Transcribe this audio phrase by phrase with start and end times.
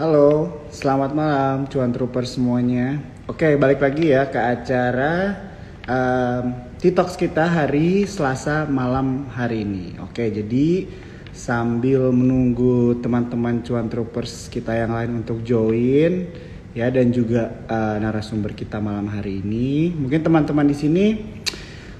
[0.00, 3.04] Halo, selamat malam cuan trooper semuanya.
[3.28, 5.36] Oke, balik lagi ya ke acara
[5.84, 10.00] um, TikToks kita hari Selasa malam hari ini.
[10.00, 10.88] Oke, jadi
[11.36, 16.32] sambil menunggu teman-teman cuan troopers kita yang lain untuk join
[16.72, 19.92] ya dan juga uh, narasumber kita malam hari ini.
[19.92, 21.06] Mungkin teman-teman di sini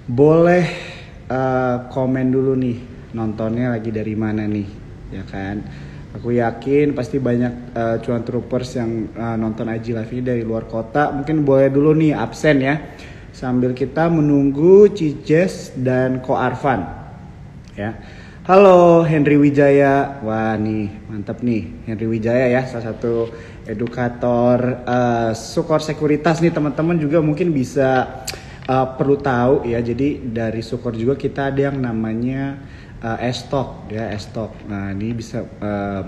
[0.08, 0.64] boleh
[1.28, 2.80] uh, komen dulu nih
[3.12, 4.68] nontonnya lagi dari mana nih,
[5.12, 5.89] ya kan?
[6.10, 10.66] Aku yakin pasti banyak uh, cuan troopers yang uh, nonton IG Live ini dari luar
[10.66, 11.14] kota.
[11.14, 12.98] Mungkin boleh dulu nih absen ya.
[13.30, 16.82] Sambil kita menunggu Cijes dan Ko Arfan.
[17.78, 17.94] Ya.
[18.42, 20.18] Halo Henry Wijaya.
[20.26, 21.86] Wah nih, mantap nih.
[21.86, 23.30] Henry Wijaya ya, salah satu
[23.70, 28.26] edukator uh, Sukor Sekuritas nih teman-teman juga mungkin bisa
[28.66, 29.78] uh, perlu tahu ya.
[29.78, 32.58] Jadi dari Sukor juga kita ada yang namanya
[33.04, 34.52] uh, estok ya estok.
[34.68, 36.06] Nah ini bisa um,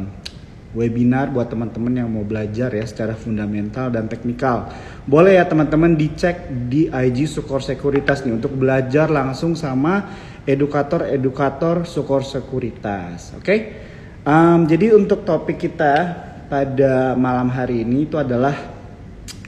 [0.72, 4.72] webinar buat teman-teman yang mau belajar ya secara fundamental dan teknikal.
[5.04, 10.08] Boleh ya teman-teman dicek di IG Sukor Sekuritas nih untuk belajar langsung sama
[10.48, 13.36] edukator-edukator Sukor Sekuritas.
[13.36, 13.44] Oke.
[13.44, 13.60] Okay?
[14.22, 15.94] Um, jadi untuk topik kita
[16.46, 18.54] pada malam hari ini itu adalah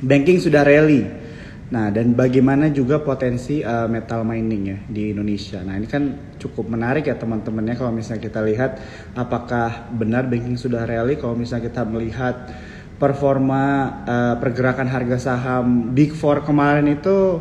[0.02, 1.23] banking sudah rally
[1.72, 5.64] Nah, dan bagaimana juga potensi uh, metal mining ya di Indonesia.
[5.64, 8.76] Nah, ini kan cukup menarik ya teman-teman ya kalau misalnya kita lihat
[9.16, 12.52] apakah benar banking sudah rally kalau misalnya kita melihat
[13.00, 13.64] performa
[14.04, 17.40] uh, pergerakan harga saham Big Four kemarin itu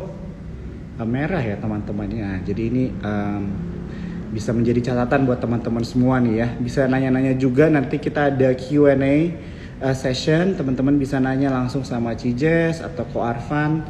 [0.96, 2.40] uh, merah ya teman-teman ya.
[2.48, 3.42] Jadi ini um,
[4.32, 6.48] bisa menjadi catatan buat teman-teman semua nih ya.
[6.56, 9.52] Bisa nanya-nanya juga nanti kita ada Q&A
[9.92, 13.84] session, teman-teman bisa nanya langsung sama Cijes atau Ko Arfan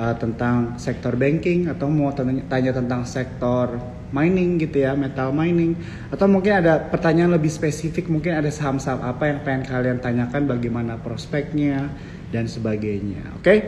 [0.00, 3.76] uh, tentang sektor banking atau mau tanya, tentang sektor
[4.10, 5.76] mining gitu ya, metal mining
[6.08, 10.96] atau mungkin ada pertanyaan lebih spesifik, mungkin ada saham-saham apa yang pengen kalian tanyakan bagaimana
[10.96, 11.92] prospeknya
[12.32, 13.36] dan sebagainya.
[13.36, 13.44] Oke.
[13.44, 13.58] Okay?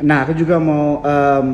[0.00, 1.48] Nah, aku juga mau um,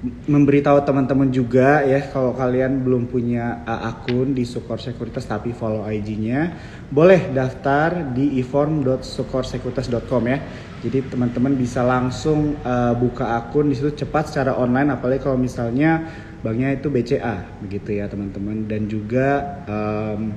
[0.00, 5.84] memberitahu teman-teman juga ya kalau kalian belum punya uh, akun di Sukor Sekuritas tapi follow
[5.84, 6.56] IG-nya,
[6.88, 10.38] boleh daftar di eform.sukorsekuritas.com ya.
[10.80, 16.08] Jadi teman-teman bisa langsung uh, buka akun di situ cepat secara online apalagi kalau misalnya
[16.40, 18.64] banknya itu BCA begitu ya teman-teman.
[18.64, 20.32] Dan juga um,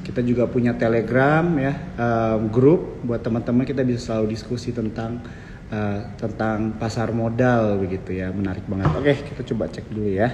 [0.00, 3.68] kita juga punya Telegram ya um, grup buat teman-teman.
[3.68, 5.20] Kita bisa selalu diskusi tentang
[5.68, 8.32] uh, tentang pasar modal begitu ya.
[8.32, 8.88] Menarik banget.
[8.96, 10.32] Oke kita coba cek dulu ya.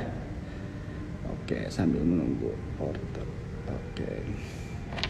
[1.34, 3.26] Oke sambil menunggu portal
[3.66, 4.10] oke.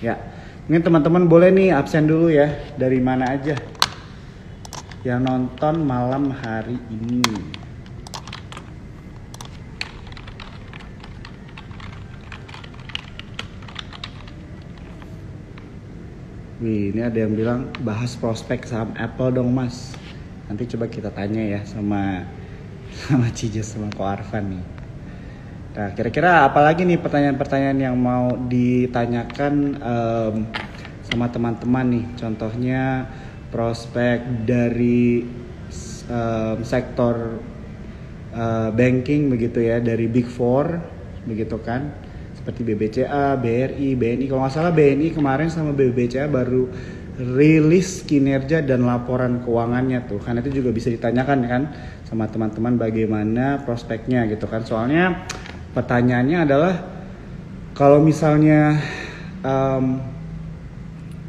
[0.01, 0.17] Ya
[0.65, 2.49] mungkin teman-teman boleh nih absen dulu ya.
[2.81, 3.78] Dari mana aja
[5.07, 7.23] yang nonton malam hari ini.
[16.59, 19.95] Wih, ini ada yang bilang bahas prospek saham Apple dong mas.
[20.51, 22.27] Nanti coba kita tanya ya sama
[23.07, 24.65] sama Cijes sama Ko Arfan nih.
[25.79, 30.35] Nah kira-kira apalagi nih pertanyaan-pertanyaan yang mau ditanyakan um,
[31.07, 32.05] sama teman-teman nih?
[32.19, 33.07] Contohnya
[33.49, 35.25] prospek dari
[36.09, 37.41] um, sektor
[38.33, 40.79] uh, banking begitu ya dari Big Four
[41.25, 41.93] begitu kan.
[42.37, 46.71] Seperti BBCA, BRI, BNI kalau nggak salah BNI kemarin sama BBCA baru
[47.19, 50.23] rilis kinerja dan laporan keuangannya tuh.
[50.23, 51.63] Kan itu juga bisa ditanyakan kan
[52.09, 54.65] sama teman-teman bagaimana prospeknya gitu kan.
[54.65, 55.29] Soalnya
[55.77, 56.75] pertanyaannya adalah
[57.77, 58.81] kalau misalnya
[59.45, 60.01] um,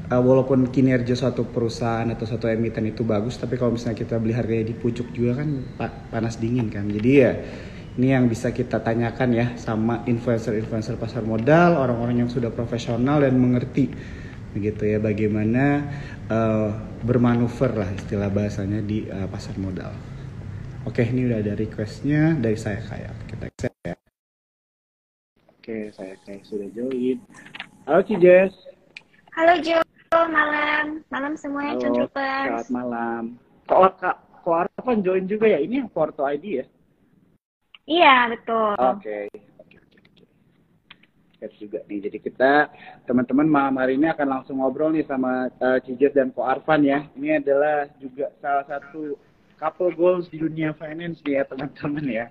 [0.09, 4.34] uh, walaupun kinerja suatu perusahaan atau suatu emiten itu bagus tapi kalau misalnya kita beli
[4.34, 5.50] harganya di pucuk juga kan
[6.09, 7.31] panas dingin kan jadi ya
[8.00, 13.36] ini yang bisa kita tanyakan ya sama influencer-influencer pasar modal orang-orang yang sudah profesional dan
[13.36, 13.92] mengerti
[14.50, 15.86] begitu ya bagaimana
[16.31, 16.74] uh,
[17.06, 19.94] bermanuver lah istilah bahasanya di uh, pasar modal.
[20.88, 23.96] Oke ini udah ada requestnya dari saya kayak kita accept ya.
[25.53, 27.19] Oke saya kayak sudah join.
[27.86, 28.53] Halo Cijes.
[29.38, 33.24] Halo Jo, malam, malam semuanya Halo, Selamat malam.
[33.69, 35.62] Kok kak, kok Arfan join juga ya?
[35.62, 36.66] Ini yang Porto ID ya?
[37.86, 38.74] Iya betul.
[38.78, 39.30] Oke.
[39.30, 39.50] Okay
[41.60, 42.00] juga nih.
[42.04, 42.68] Jadi kita
[43.07, 47.07] teman-teman malam hari ini akan langsung ngobrol nih sama uh, Cijes dan Ko Arfan ya.
[47.16, 49.16] Ini adalah juga salah satu
[49.60, 52.25] couple goals di dunia finance nih ya teman-teman ya.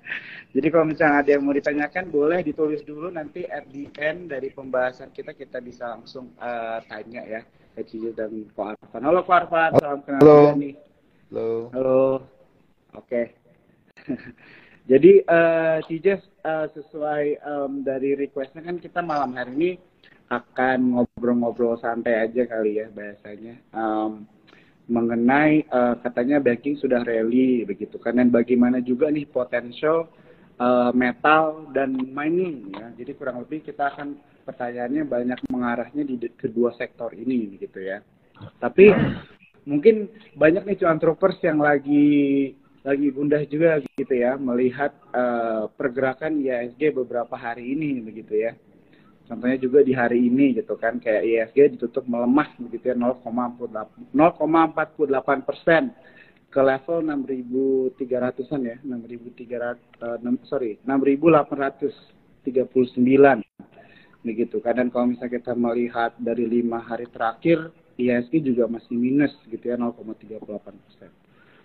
[0.57, 4.49] Jadi kalau misalnya ada yang mau ditanyakan boleh ditulis dulu nanti at the end dari
[4.49, 7.41] pembahasan kita kita bisa langsung uh, tanya ya
[7.87, 9.03] Cijes dan Ko Arfan.
[9.05, 10.39] Halo Ko Arfan, salam kenal Halo.
[10.59, 10.75] nih.
[11.31, 11.49] Halo.
[11.75, 12.03] Halo.
[12.97, 13.03] Oke.
[13.05, 13.25] Okay.
[14.91, 19.71] Jadi uh, Cijes uh, sesuai um, dari requestnya kan kita malam hari ini
[20.33, 24.29] akan ngobrol-ngobrol santai aja kali ya bahasanya um,
[24.89, 30.09] mengenai uh, katanya banking sudah rally begitu kan dan bagaimana juga nih potensial
[30.61, 36.73] uh, metal dan mining ya jadi kurang lebih kita akan pertanyaannya banyak mengarahnya di kedua
[36.81, 38.01] sektor ini gitu ya.
[38.57, 38.89] Tapi
[39.69, 46.41] mungkin banyak nih cuan troopers yang lagi lagi gundah juga gitu ya melihat uh, pergerakan
[46.41, 48.57] ISG beberapa hari ini begitu ya.
[49.29, 54.17] Contohnya juga di hari ini gitu kan kayak ISG ditutup melemah begitu ya 0,48
[55.45, 55.93] persen
[56.49, 60.17] ke level 6.300an ya 6.300 uh,
[60.49, 63.48] sorry 6.839
[64.29, 69.33] begitu kan dan kalau misalnya kita melihat dari lima hari terakhir ISG juga masih minus
[69.49, 71.11] gitu ya 0,38 persen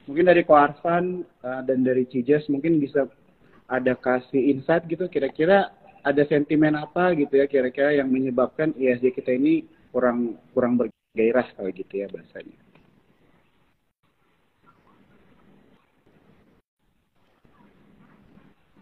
[0.08, 3.12] mungkin dari Koarsan uh, dan dari Cijas mungkin bisa
[3.68, 5.72] ada kasih insight gitu kira-kira
[6.04, 9.64] ada sentimen apa gitu ya kira-kira yang menyebabkan ISG kita ini
[9.96, 12.60] kurang kurang bergairah kalau gitu ya bahasanya.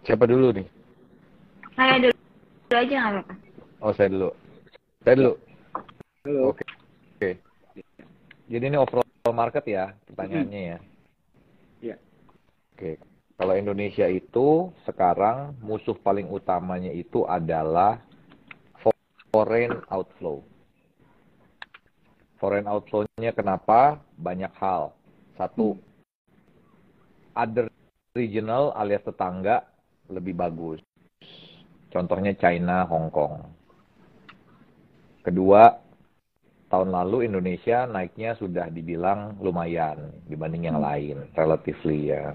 [0.01, 0.68] Siapa dulu nih?
[1.78, 3.50] Saya dulu, dulu aja nggak apa-apa.
[3.81, 4.30] Oh saya dulu.
[5.01, 5.33] Saya dulu.
[6.22, 6.54] Halo.
[6.54, 6.66] Oke.
[7.18, 7.31] Oke.
[8.45, 10.80] Jadi ini overall market ya pertanyaannya ya.
[11.81, 11.98] Iya.
[12.78, 13.01] Oke.
[13.42, 17.98] Kalau Indonesia itu sekarang musuh paling utamanya itu adalah
[19.33, 20.45] foreign outflow.
[22.38, 23.98] Foreign outflow-nya kenapa?
[24.13, 24.94] Banyak hal.
[25.42, 25.74] Satu,
[27.33, 27.66] other
[28.13, 29.66] regional alias tetangga
[30.06, 30.78] lebih bagus.
[31.89, 33.60] Contohnya China, Hong Kong.
[35.21, 35.69] Kedua,
[36.73, 42.33] tahun lalu Indonesia naiknya sudah dibilang lumayan dibanding yang lain, relatively ya.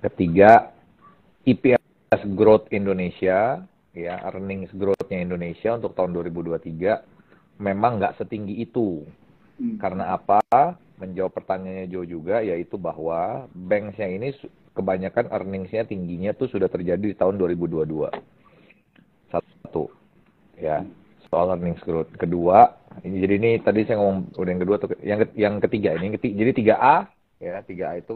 [0.00, 0.72] Ketiga,
[1.44, 3.60] EPS growth Indonesia,
[3.92, 9.04] ya earnings growth-nya Indonesia untuk tahun 2023 memang nggak setinggi itu.
[9.60, 9.76] Hmm.
[9.76, 10.40] Karena apa?
[10.96, 14.32] Menjawab pertanyaannya Joe juga, yaitu bahwa banks yang ini
[14.72, 18.08] kebanyakan earnings-nya tingginya tuh sudah terjadi di tahun 2022.
[19.28, 19.92] Satu,
[20.56, 20.86] ya
[21.32, 22.12] soal earnings growth.
[22.20, 22.68] Kedua,
[23.08, 26.44] ini jadi ini tadi saya ngomong udah yang kedua tuh yang yang ketiga ini ketiga,
[26.44, 26.96] jadi 3A
[27.40, 28.12] ya 3A itu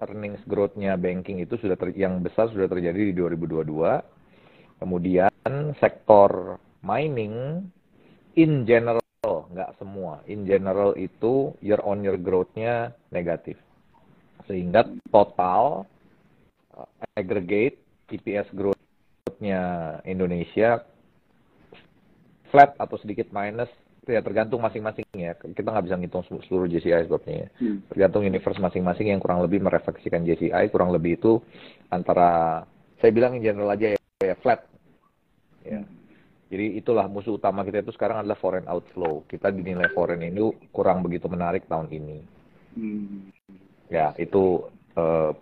[0.00, 4.80] earnings growth-nya banking itu sudah ter, yang besar sudah terjadi di 2022.
[4.80, 7.68] Kemudian sektor mining
[8.40, 13.60] in general nggak semua, in general itu year on year growth-nya negatif.
[14.48, 15.84] Sehingga total
[16.72, 19.60] uh, aggregate EPS growth-nya
[20.08, 20.84] Indonesia
[22.50, 23.70] flat atau sedikit minus
[24.06, 25.34] ya tergantung masing-masing ya.
[25.34, 27.48] Kita nggak bisa ngitung seluruh JCI sebabnya ya.
[27.58, 27.78] Hmm.
[27.90, 31.42] Tergantung universe masing-masing yang kurang lebih merefleksikan JCI, kurang lebih itu
[31.90, 32.62] antara
[33.02, 34.62] saya bilang in general aja ya, ya flat.
[35.66, 35.82] Ya.
[35.82, 35.90] Hmm.
[36.46, 39.26] Jadi itulah musuh utama kita itu sekarang adalah foreign outflow.
[39.26, 42.18] Kita dinilai foreign ini kurang begitu menarik tahun ini.
[42.78, 43.34] Hmm.
[43.90, 44.62] Ya, itu
[44.94, 45.34] uh,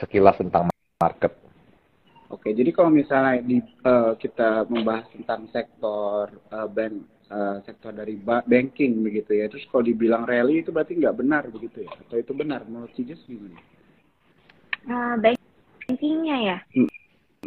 [0.00, 1.36] sekilas tentang market.
[2.28, 8.20] Oke, jadi kalau misalnya di, uh, kita membahas tentang sektor uh, bank uh, sektor dari
[8.20, 9.48] banking begitu ya.
[9.48, 11.92] Terus kalau dibilang rally itu berarti nggak benar begitu ya?
[12.04, 13.56] Atau itu benar menurut Cijus gimana?
[14.88, 16.58] Uh, bankingnya ya.
[16.76, 16.90] Hmm.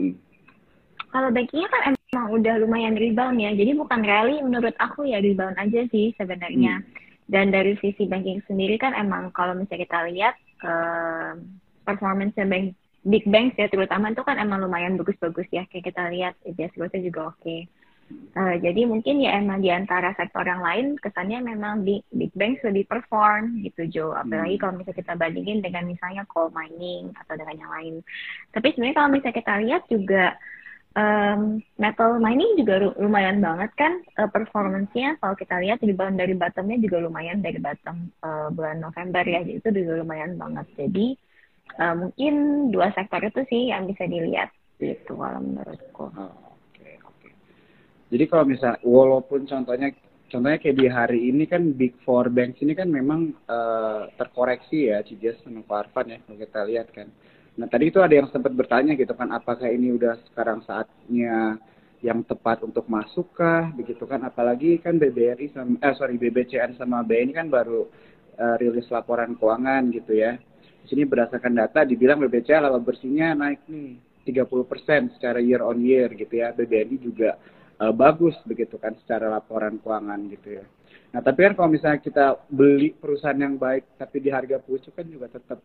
[0.01, 0.15] Hmm.
[1.13, 3.53] Kalau bankingnya kan emang udah lumayan rebound ya.
[3.53, 6.81] Jadi bukan rally menurut aku ya rebound aja sih sebenarnya.
[6.81, 6.89] Hmm.
[7.29, 10.35] Dan dari sisi banking sendiri kan emang kalau misalnya kita lihat
[10.65, 11.37] uh,
[11.85, 16.33] performance bank big banks ya terutama itu kan emang lumayan bagus-bagus ya kayak kita lihat
[16.45, 17.41] EPS growth juga oke.
[17.41, 17.61] Okay.
[18.31, 22.63] Uh, jadi mungkin ya emang di antara sektor yang lain kesannya memang big, big banks
[22.63, 24.05] lebih perform gitu Jo.
[24.15, 24.61] Apalagi hmm.
[24.61, 27.95] kalau misalnya kita bandingin dengan misalnya coal mining atau dengan yang lain.
[28.51, 30.25] Tapi sebenarnya kalau misalnya kita lihat juga
[30.95, 36.79] um, metal mining juga lumayan banget kan uh, performance-nya kalau kita lihat rebound dari bottomnya
[36.79, 39.43] juga lumayan dari bottom uh, bulan November ya.
[39.43, 40.67] Jadi itu juga lumayan banget.
[40.75, 41.15] Jadi
[41.79, 42.33] uh, mungkin
[42.69, 44.49] dua sektor itu sih yang bisa dilihat
[44.81, 46.09] gitu kalau menurutku.
[46.17, 46.51] Oh
[48.11, 49.95] jadi kalau misal walaupun contohnya
[50.27, 54.99] contohnya kayak di hari ini kan big four banks ini kan memang uh, terkoreksi ya
[55.07, 57.07] Cijas sama Arfan ya kalau kita lihat kan.
[57.55, 61.55] Nah tadi itu ada yang sempat bertanya gitu kan apakah ini udah sekarang saatnya
[62.03, 67.07] yang tepat untuk masuk kah begitu kan apalagi kan BBRI sama eh sorry BBCN sama
[67.07, 67.87] BNI kan baru
[68.35, 70.35] uh, rilis laporan keuangan gitu ya.
[70.83, 76.09] Di sini berdasarkan data dibilang BBCA laba bersihnya naik nih 30% secara year on year
[76.13, 76.53] gitu ya.
[76.53, 77.37] BBNI juga
[77.81, 80.65] uh, bagus begitu kan secara laporan keuangan gitu ya.
[81.11, 85.05] Nah tapi kan kalau misalnya kita beli perusahaan yang baik tapi di harga pucuk kan
[85.09, 85.59] juga tetap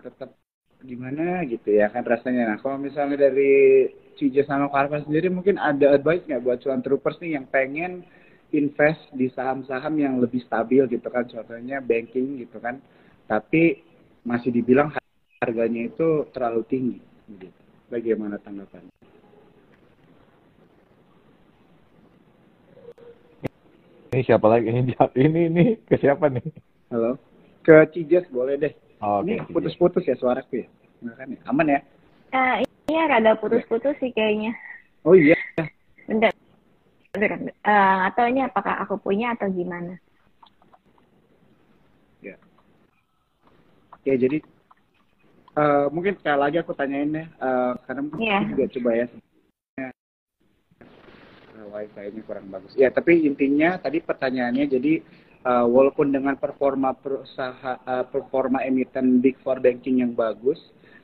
[0.00, 0.30] tetap
[0.84, 2.54] gimana gitu ya kan rasanya.
[2.54, 7.20] Nah kalau misalnya dari Cija sama Karva sendiri mungkin ada advice nggak buat cuan troopers
[7.20, 8.00] nih yang pengen
[8.54, 12.78] invest di saham-saham yang lebih stabil gitu kan contohnya banking gitu kan
[13.26, 13.82] tapi
[14.26, 14.90] masih dibilang
[15.38, 16.98] harganya itu terlalu tinggi
[17.30, 17.60] gitu.
[17.86, 18.90] Bagaimana tanggapannya?
[24.10, 24.66] Ini siapa lagi?
[24.66, 26.42] Ini ini ini ke siapa nih?
[26.90, 27.14] Halo.
[27.62, 28.74] Ke Cijas boleh deh.
[28.98, 30.66] Oh, ini putus-putus ya suaraku ya?
[31.14, 31.40] Kan ya?
[31.46, 31.80] Aman ya?
[32.34, 32.54] Uh,
[32.90, 34.50] iya rada putus-putus sih kayaknya.
[35.06, 35.38] Oh iya.
[36.10, 36.32] Bentar.
[37.14, 37.38] Bentar.
[37.62, 40.00] Uh, atau ini apakah aku punya atau gimana?
[42.24, 42.40] Ya.
[44.06, 44.38] Ya jadi
[45.58, 48.42] uh, mungkin sekali lagi aku tanyain ya, uh, karena mungkin yeah.
[48.46, 49.06] juga coba ya
[51.76, 52.72] wifi ini kurang bagus.
[52.72, 54.92] Ya, tapi intinya tadi pertanyaannya jadi
[55.44, 60.58] uh, walaupun dengan performa perusahaan uh, performa emiten Big Four banking yang bagus,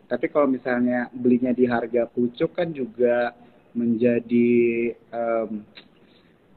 [0.08, 3.36] tapi kalau misalnya belinya di harga pucuk kan juga
[3.76, 5.64] menjadi um,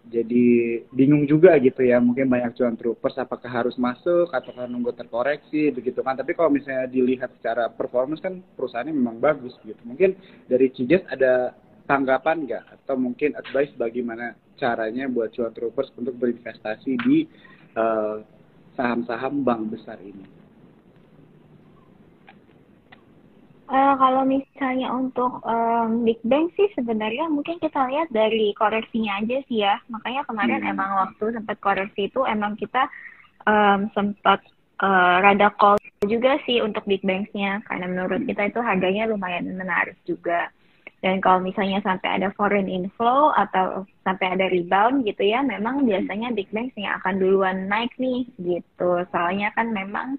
[0.05, 5.73] jadi bingung juga gitu ya mungkin banyak cuan troopers apakah harus masuk atau nunggu terkoreksi
[5.73, 6.13] begitu kan.
[6.13, 9.81] Tapi kalau misalnya dilihat secara performance kan perusahaannya memang bagus gitu.
[9.81, 10.13] Mungkin
[10.45, 11.57] dari Cijes ada
[11.89, 12.63] tanggapan nggak?
[12.81, 17.25] Atau mungkin advice bagaimana caranya buat cuan troopers untuk berinvestasi di
[17.73, 18.17] eh,
[18.77, 20.34] saham-saham bank besar ini?
[23.65, 29.41] Uh, kalau misalnya untuk um, Big Bang sih sebenarnya mungkin kita lihat dari koreksinya aja
[29.49, 29.81] sih ya.
[29.89, 30.71] Makanya kemarin hmm.
[30.71, 32.85] emang waktu sempat koreksi itu emang kita
[33.49, 34.45] um, sempat
[34.85, 38.29] uh, rada call juga sih untuk Big Bangs-nya karena menurut hmm.
[38.29, 40.53] kita itu harganya lumayan menarik juga.
[41.05, 46.33] Dan kalau misalnya sampai ada foreign inflow atau sampai ada rebound gitu ya, memang biasanya
[46.33, 49.05] big banks yang akan duluan naik nih gitu.
[49.13, 50.17] Soalnya kan memang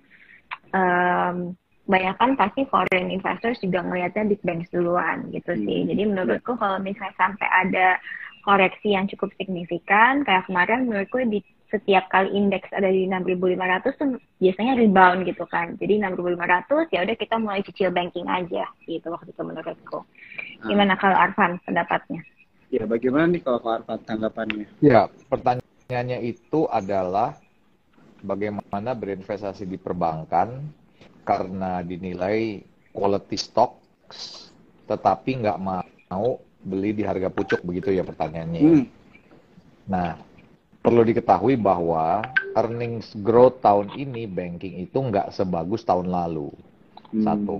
[0.71, 5.87] um, banyak kan pasti foreign investors juga ngelihatnya big banks duluan gitu sih.
[5.87, 5.89] Hmm.
[5.95, 7.99] Jadi menurutku kalau misalnya sampai ada
[8.43, 14.09] koreksi yang cukup signifikan, kayak kemarin menurutku di setiap kali indeks ada di 6.500 tuh
[14.39, 15.75] biasanya rebound gitu kan.
[15.79, 19.99] Jadi 6.500 ya udah kita mulai cicil banking aja gitu waktu itu menurutku.
[20.03, 20.67] Ah.
[20.67, 21.03] Gimana hmm.
[21.03, 22.23] kalau Arfan pendapatnya?
[22.71, 24.67] Ya bagaimana nih kalau Arfan tanggapannya?
[24.83, 27.35] Ya pertanyaannya itu adalah
[28.23, 30.71] bagaimana berinvestasi di perbankan
[31.27, 32.63] karena dinilai
[32.95, 34.49] quality stocks
[34.87, 38.63] tetapi nggak mau beli di harga pucuk begitu ya pertanyaannya.
[38.63, 38.85] Hmm.
[39.91, 40.15] Nah
[40.87, 42.23] perlu diketahui bahwa
[42.55, 46.55] earnings growth tahun ini banking itu nggak sebagus tahun lalu.
[47.11, 47.27] Hmm.
[47.27, 47.57] Satu,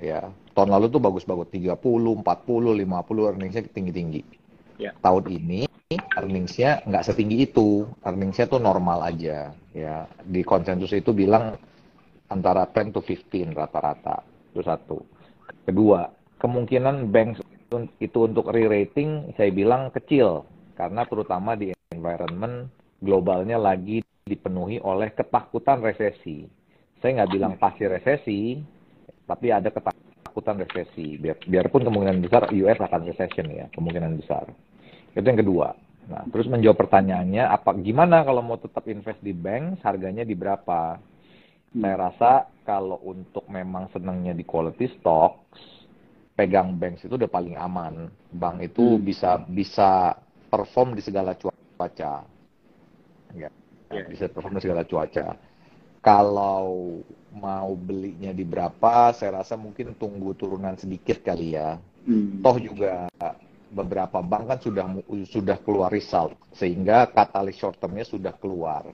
[0.00, 0.32] ya.
[0.52, 4.22] Tahun lalu tuh bagus-bagus, 30, 40, 50 earningsnya tinggi-tinggi.
[4.80, 4.96] Yeah.
[5.04, 5.68] Tahun ini
[6.16, 9.52] earningsnya nggak setinggi itu, earningsnya tuh normal aja.
[9.72, 11.56] Ya, di konsensus itu bilang
[12.32, 14.24] antara 10 to 15 rata-rata.
[14.52, 14.98] Itu satu.
[15.68, 16.08] Kedua,
[16.40, 17.44] kemungkinan bank
[18.00, 20.44] itu untuk re-rating saya bilang kecil
[20.76, 22.68] karena terutama di environment
[23.00, 26.48] globalnya lagi dipenuhi oleh ketakutan resesi.
[27.00, 28.60] Saya nggak bilang pasti resesi,
[29.26, 31.18] tapi ada ketakutan resesi.
[31.18, 34.46] Biar, biarpun kemungkinan besar US akan recession ya, kemungkinan besar.
[35.12, 35.74] Itu yang kedua.
[36.02, 40.98] Nah, terus menjawab pertanyaannya, apa gimana kalau mau tetap invest di bank, harganya di berapa?
[41.72, 42.30] Saya rasa
[42.68, 45.60] kalau untuk memang senangnya di quality stocks,
[46.36, 48.12] pegang bank itu udah paling aman.
[48.32, 49.02] Bank itu hmm.
[49.02, 49.90] bisa bisa
[50.52, 52.28] perform di segala cuaca.
[53.32, 53.48] Ya,
[53.88, 54.06] yeah.
[54.08, 55.36] bisa perform segala cuaca.
[56.02, 56.98] Kalau
[57.32, 61.78] mau belinya di berapa, saya rasa mungkin tunggu turunan sedikit kali ya.
[62.04, 62.42] Hmm.
[62.42, 63.08] Toh juga
[63.72, 64.84] beberapa bank kan sudah
[65.24, 68.84] sudah keluar result sehingga katalis short termnya sudah keluar.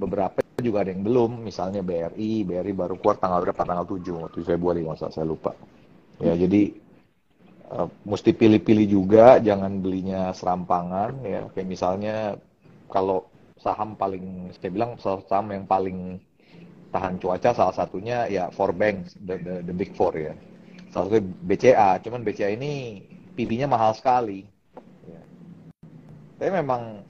[0.00, 3.60] Beberapa juga ada yang belum, misalnya BRI, BRI baru keluar tanggal berapa?
[3.60, 5.52] Tanggal 7, 7 Februari masa saya lupa.
[6.20, 6.72] Ya, jadi
[7.72, 11.48] uh, mesti pilih-pilih juga, jangan belinya serampangan ya.
[11.52, 12.16] Kayak misalnya
[12.88, 13.28] kalau
[13.60, 16.16] saham paling saya bilang saham yang paling
[16.90, 20.34] tahan cuaca salah satunya ya four banks the, the, the big four ya
[20.90, 23.04] salah satu BCA cuman BCA ini
[23.38, 24.42] PB-nya mahal sekali
[25.06, 25.22] ya.
[26.40, 27.06] tapi memang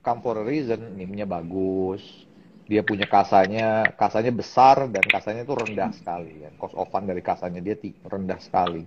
[0.00, 2.28] come for a reason NIM-nya bagus
[2.70, 7.18] dia punya kasanya kasanya besar dan kasanya itu rendah sekali ya cost of fund dari
[7.20, 7.74] kasanya dia
[8.06, 8.86] rendah sekali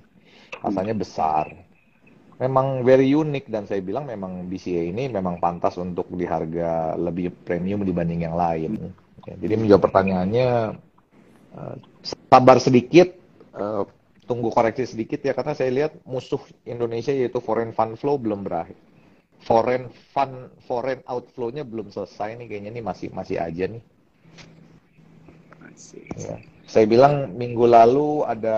[0.62, 1.50] rasanya besar.
[2.38, 7.32] Memang very unik dan saya bilang memang BCA ini memang pantas untuk di harga lebih
[7.46, 8.92] premium dibanding yang lain.
[9.24, 10.50] Ya, jadi menjawab pertanyaannya
[11.56, 13.16] uh, sabar sedikit,
[13.56, 13.88] uh,
[14.28, 18.76] tunggu koreksi sedikit ya karena saya lihat musuh Indonesia yaitu foreign fund flow belum berakhir.
[19.44, 23.84] Foreign fund foreign outflow-nya belum selesai nih kayaknya nih masih masih aja nih.
[26.16, 28.58] Ya saya bilang minggu lalu ada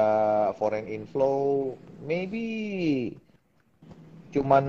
[0.55, 1.73] foreign inflow,
[2.05, 3.11] maybe
[4.29, 4.65] cuman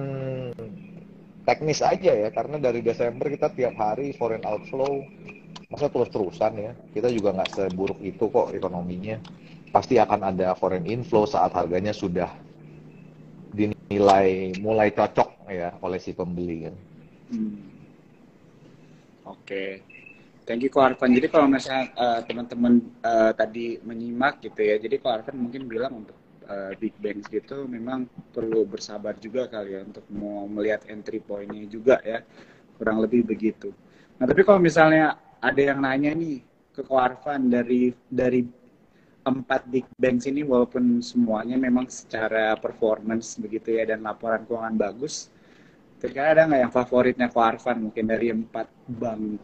[1.44, 5.04] teknis aja ya, karena dari Desember kita tiap hari foreign outflow,
[5.68, 9.20] masa terus-terusan ya, kita juga nggak seburuk itu kok ekonominya.
[9.70, 12.32] Pasti akan ada foreign inflow saat harganya sudah
[13.86, 16.74] dinilai mulai cocok ya oleh si pembeli kan.
[17.30, 17.56] Hmm.
[19.26, 19.42] Oke.
[19.42, 19.70] Okay.
[20.46, 21.10] Thank you Ko Arfan.
[21.10, 26.06] Jadi kalau misalnya uh, teman-teman uh, tadi menyimak gitu ya, jadi Ko Arfan mungkin bilang
[26.06, 26.14] untuk
[26.46, 31.66] uh, big banks gitu memang perlu bersabar juga kali ya untuk mau melihat entry pointnya
[31.66, 32.22] juga ya,
[32.78, 33.74] kurang lebih begitu.
[34.22, 36.38] Nah tapi kalau misalnya ada yang nanya nih
[36.70, 38.46] ke Ko Arfan dari dari
[39.26, 45.34] empat big banks ini walaupun semuanya memang secara performance begitu ya dan laporan keuangan bagus,
[45.98, 49.42] kira ada nggak yang favoritnya Ko Arfan mungkin dari empat bank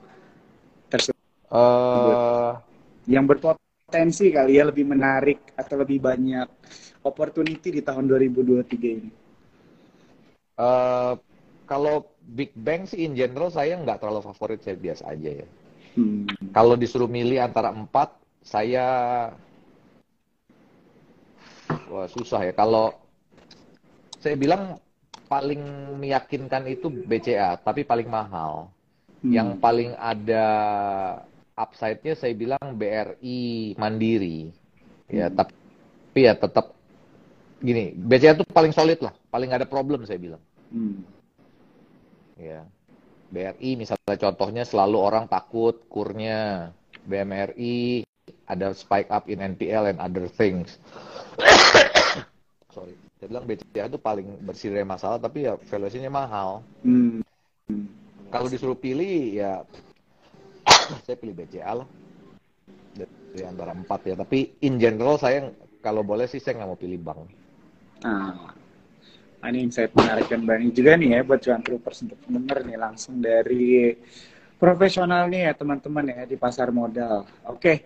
[1.53, 2.57] uh,
[3.05, 6.49] yang berpotensi kali ya lebih menarik atau lebih banyak
[7.05, 9.11] opportunity di tahun 2023 ini?
[10.57, 11.19] Uh,
[11.67, 15.49] kalau Big Bang sih in general saya nggak terlalu favorit, saya biasa aja ya.
[15.99, 16.29] Hmm.
[16.55, 18.85] Kalau disuruh milih antara empat, saya
[21.91, 22.53] wah susah ya.
[22.55, 22.95] Kalau
[24.23, 24.79] saya bilang
[25.27, 25.63] paling
[25.99, 28.69] meyakinkan itu BCA, tapi paling mahal.
[29.23, 29.33] Hmm.
[29.33, 30.47] Yang paling ada
[31.57, 34.53] upside-nya saya bilang BRI Mandiri.
[35.09, 35.37] Ya, hmm.
[35.37, 36.77] tapi ya tetap
[37.63, 40.43] gini, BCA itu paling solid lah, paling ada problem saya bilang.
[40.69, 41.01] Hmm.
[42.37, 42.67] Ya.
[43.33, 46.69] BRI misalnya contohnya selalu orang takut kurnya
[47.09, 48.05] BMRI
[48.47, 50.79] ada spike up in NPL and other things.
[52.75, 52.95] Sorry.
[53.19, 56.67] Saya bilang BCA itu paling bersih dari masalah tapi ya valuasinya mahal.
[56.83, 57.23] Hmm.
[58.33, 59.63] Kalau disuruh pilih ya
[61.07, 61.89] saya pilih BCA lah
[63.33, 65.49] dari antara empat ya tapi in general saya
[65.81, 67.21] kalau boleh sih saya nggak mau pilih bank
[68.05, 68.53] ah
[69.49, 73.19] ini saya menarik dan banyak juga nih ya buat cuan troopers untuk denger nih langsung
[73.19, 73.97] dari
[74.61, 77.77] profesional nih ya teman-teman ya di pasar modal oke okay.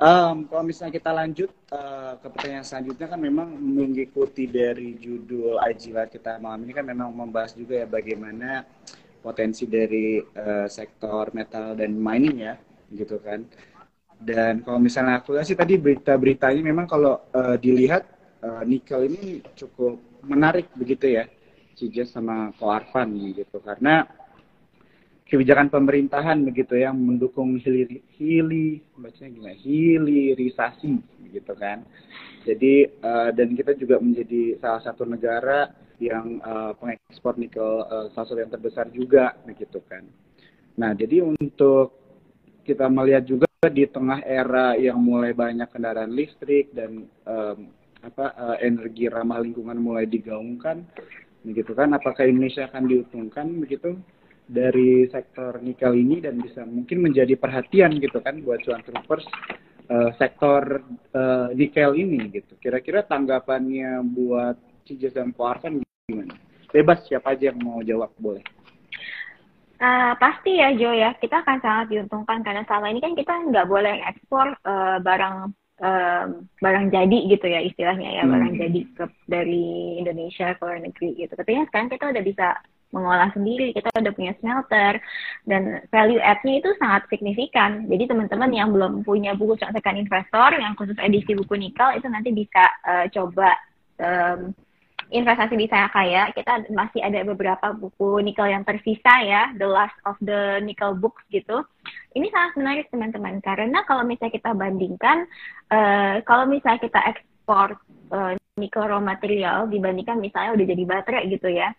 [0.00, 5.92] Um, kalau misalnya kita lanjut uh, ke pertanyaan selanjutnya kan memang mengikuti dari judul IG
[5.92, 8.64] kita malam ini kan memang membahas juga ya bagaimana
[9.20, 12.56] potensi dari uh, sektor metal dan mining ya
[12.96, 13.44] gitu kan.
[14.16, 18.08] Dan kalau misalnya aku lihat sih tadi berita-beritanya memang kalau uh, dilihat
[18.40, 21.28] uh, nikel ini cukup menarik begitu ya
[21.76, 23.60] Cijas sama Koarvan gitu.
[23.60, 24.08] Karena
[25.30, 29.56] kebijakan pemerintahan begitu yang mendukung hili, hili bacanya gimana?
[29.56, 30.92] Hilirisasi
[31.30, 31.86] gitu kan.
[32.42, 35.70] Jadi uh, dan kita juga menjadi salah satu negara
[36.02, 40.02] yang uh, pengekspor nikel uh, salah satu yang terbesar juga begitu kan.
[40.74, 41.94] Nah, jadi untuk
[42.66, 48.56] kita melihat juga di tengah era yang mulai banyak kendaraan listrik dan um, apa uh,
[48.64, 50.82] energi ramah lingkungan mulai digaungkan
[51.44, 51.92] begitu kan.
[51.92, 54.00] Apakah Indonesia akan diuntungkan begitu
[54.50, 59.22] dari sektor nikel ini dan bisa mungkin menjadi perhatian gitu kan buat cuan troopers
[59.86, 60.82] uh, sektor
[61.14, 64.58] uh, nikel ini gitu kira-kira tanggapannya buat
[64.90, 65.78] Cijes dan Koarkan
[66.10, 66.34] gimana?
[66.74, 68.42] Bebas siapa aja yang mau jawab boleh.
[69.80, 73.64] Uh, pasti ya Jo ya, kita akan sangat diuntungkan karena selama ini kan kita nggak
[73.64, 76.24] boleh ekspor uh, barang uh,
[76.60, 78.32] barang jadi gitu ya istilahnya ya hmm.
[78.34, 81.32] barang jadi ke, dari Indonesia ke luar negeri gitu.
[81.32, 82.46] Tapi ya sekarang kita udah bisa
[82.90, 84.98] mengolah sendiri, kita udah punya smelter
[85.46, 87.86] dan value add-nya itu sangat signifikan.
[87.86, 92.34] Jadi teman-teman yang belum punya buku contekan investor yang khusus edisi buku nikel itu nanti
[92.34, 93.50] bisa uh, coba
[94.02, 94.50] um,
[95.10, 99.98] investasi di saya kaya, kita masih ada beberapa buku nikel yang tersisa ya, The Last
[100.06, 101.66] of the Nickel Books gitu.
[102.14, 105.26] Ini sangat menarik teman-teman karena kalau misalnya kita bandingkan,
[105.74, 107.74] uh, kalau misalnya kita ekspor
[108.14, 111.72] uh, nikel raw material dibandingkan misalnya udah jadi baterai gitu ya,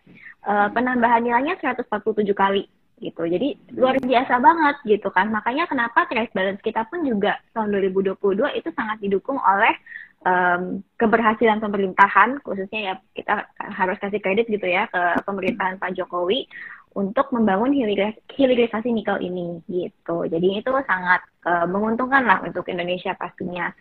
[0.50, 2.66] uh, penambahan nilainya 147 kali
[3.02, 3.26] gitu.
[3.26, 5.30] Jadi luar biasa banget gitu kan.
[5.34, 8.18] Makanya kenapa trade balance kita pun juga tahun 2022
[8.58, 9.74] itu sangat didukung oleh
[10.26, 16.46] um, keberhasilan pemerintahan khususnya ya kita harus kasih kredit gitu ya ke pemerintahan Pak Jokowi
[16.92, 20.28] untuk membangun hilirisasi nikel ini gitu.
[20.28, 23.72] Jadi itu sangat uh, menguntungkan lah untuk Indonesia pastinya.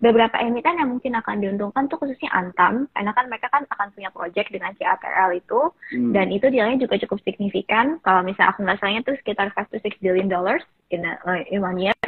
[0.00, 4.08] Beberapa emiten yang mungkin akan diuntungkan tuh khususnya Antam karena kan mereka kan akan punya
[4.08, 5.60] project dengan CATL itu
[5.92, 6.16] hmm.
[6.16, 8.00] dan itu nilainya juga cukup signifikan.
[8.00, 11.20] Kalau misalnya aku salahnya tuh sekitar 5 to 6 billion dollars in, a,
[11.52, 12.00] in one year.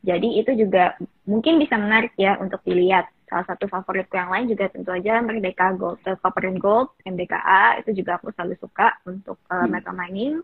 [0.00, 0.96] Jadi itu juga
[1.28, 5.74] mungkin bisa menarik ya untuk dilihat salah satu favoritku yang lain juga tentu aja Merdeka
[5.74, 9.70] Gold, uh, Copper and Gold, MDKA itu juga aku selalu suka untuk uh, hmm.
[9.70, 10.34] metal mining.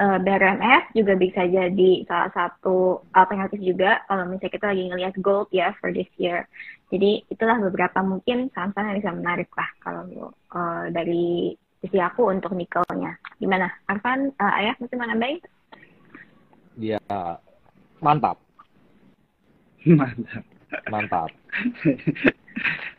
[0.00, 5.48] Uh, BRMS juga bisa jadi salah satu alternatif juga kalau misalnya kita lagi ngelihat gold
[5.52, 6.44] ya for this year.
[6.92, 10.02] Jadi itulah beberapa mungkin saham-saham yang bisa menarik lah kalau
[10.54, 13.18] uh, dari sisi aku untuk nikelnya.
[13.42, 14.32] Gimana, Arfan?
[14.38, 15.42] Uh, ayah masih mana baik?
[16.76, 17.00] Ya,
[18.00, 18.38] mantap.
[19.86, 20.55] mantap.
[20.90, 21.30] Mantap.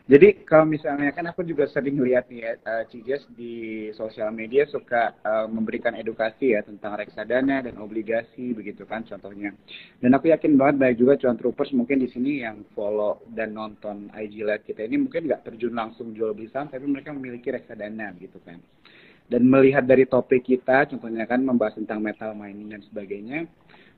[0.08, 4.64] Jadi kalau misalnya kan aku juga sering lihat nih ya, uh, Cijes di sosial media
[4.64, 9.52] suka uh, memberikan edukasi ya tentang reksadana dan obligasi begitu kan contohnya.
[10.00, 14.08] Dan aku yakin banget banyak juga cuan troopers mungkin di sini yang follow dan nonton
[14.16, 18.16] IG Live kita ini mungkin nggak terjun langsung jual beli saham tapi mereka memiliki reksadana
[18.16, 18.56] gitu kan.
[19.28, 23.44] Dan melihat dari topik kita contohnya kan membahas tentang metal mining dan sebagainya.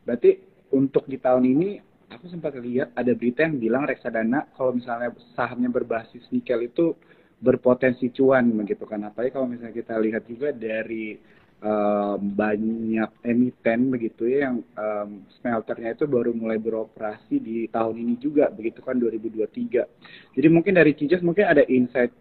[0.02, 0.42] Berarti
[0.74, 5.70] untuk di tahun ini aku sempat lihat ada berita yang bilang reksadana kalau misalnya sahamnya
[5.70, 6.92] berbasis nikel itu
[7.40, 9.06] berpotensi cuan begitu kan.
[9.08, 11.16] Apalagi kalau misalnya kita lihat juga dari
[11.64, 18.14] um, banyak emiten begitu ya yang um, smelternya itu baru mulai beroperasi di tahun ini
[18.20, 22.12] juga begitu kan 2023 jadi mungkin dari Cijas mungkin ada insight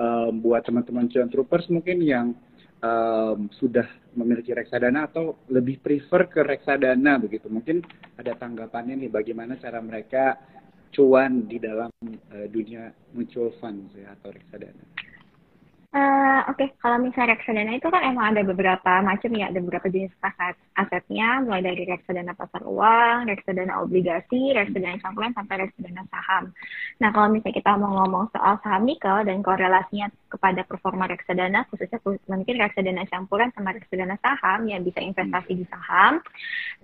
[0.00, 2.32] um, buat teman-teman cuan troopers mungkin yang
[2.80, 7.46] um, sudah memiliki reksadana atau lebih prefer ke reksadana begitu.
[7.46, 7.84] Mungkin
[8.18, 10.36] ada tanggapannya nih bagaimana cara mereka
[10.90, 11.92] cuan di dalam
[12.34, 14.84] uh, dunia mutual fund ya, atau reksadana.
[15.90, 16.78] Uh, Oke, okay.
[16.78, 21.42] kalau misalnya reksadana itu kan emang ada beberapa macam ya, ada beberapa jenis aset asetnya,
[21.42, 26.54] mulai dari reksadana pasar uang, reksadana obligasi, reksadana campuran sampai reksadana saham.
[27.02, 31.98] Nah, kalau misalnya kita mau ngomong soal saham nikel dan korelasinya kepada performa reksadana, khususnya
[32.30, 36.22] mungkin reksadana campuran sama reksadana saham yang bisa investasi di saham.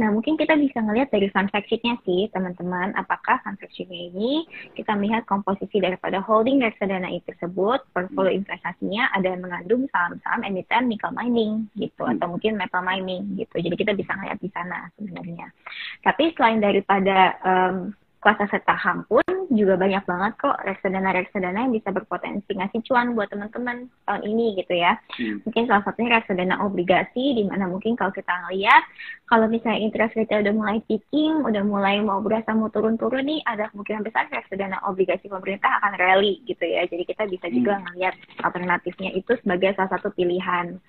[0.02, 4.98] Nah, mungkin kita bisa ngelihat dari fact sheet-nya sih, teman-teman, apakah fact sheet-nya ini kita
[4.98, 11.12] melihat komposisi daripada holding reksadana itu tersebut, portfolio investasinya ada yang mengandung saham-saham emiten nickel
[11.12, 12.16] mining gitu hmm.
[12.16, 13.60] atau mungkin metal mining gitu.
[13.60, 15.52] Jadi kita bisa ngeliat di sana sebenarnya.
[16.00, 17.92] Tapi selain daripada um,
[18.26, 19.22] kelas aset saham pun
[19.54, 24.74] juga banyak banget kok reksadana-reksadana yang bisa berpotensi ngasih cuan buat teman-teman tahun ini gitu
[24.74, 24.98] ya.
[25.14, 25.46] Hmm.
[25.46, 28.82] Mungkin salah satunya reksadana obligasi di mana mungkin kalau kita ngeliat
[29.30, 33.70] kalau misalnya interest rate udah mulai peaking, udah mulai mau berasa mau turun-turun nih, ada
[33.70, 36.82] kemungkinan besar reksadana obligasi pemerintah akan rally gitu ya.
[36.90, 37.82] Jadi kita bisa juga hmm.
[37.94, 40.82] ngeliat alternatifnya itu sebagai salah satu pilihan.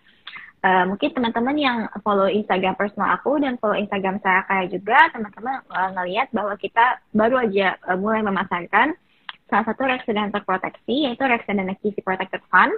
[0.65, 5.61] Uh, mungkin teman-teman yang follow Instagram personal aku dan follow Instagram saya kayak juga teman-teman
[5.69, 8.97] uh, ngelihat bahwa kita baru aja uh, mulai memasarkan
[9.47, 12.73] salah satu reksadana terproteksi yaitu reksadana KISI Protected Fund.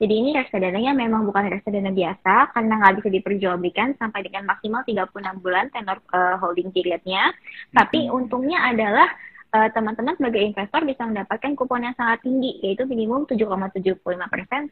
[0.00, 5.44] Jadi ini reksadananya memang bukan reksadana biasa karena nggak bisa diperjualbelikan sampai dengan maksimal 36
[5.44, 7.34] bulan tenor uh, holding periodnya.
[7.76, 9.10] Tapi untungnya adalah
[9.54, 13.94] teman-teman uh, sebagai investor bisa mendapatkan kupon yang sangat tinggi, yaitu minimum 7,75%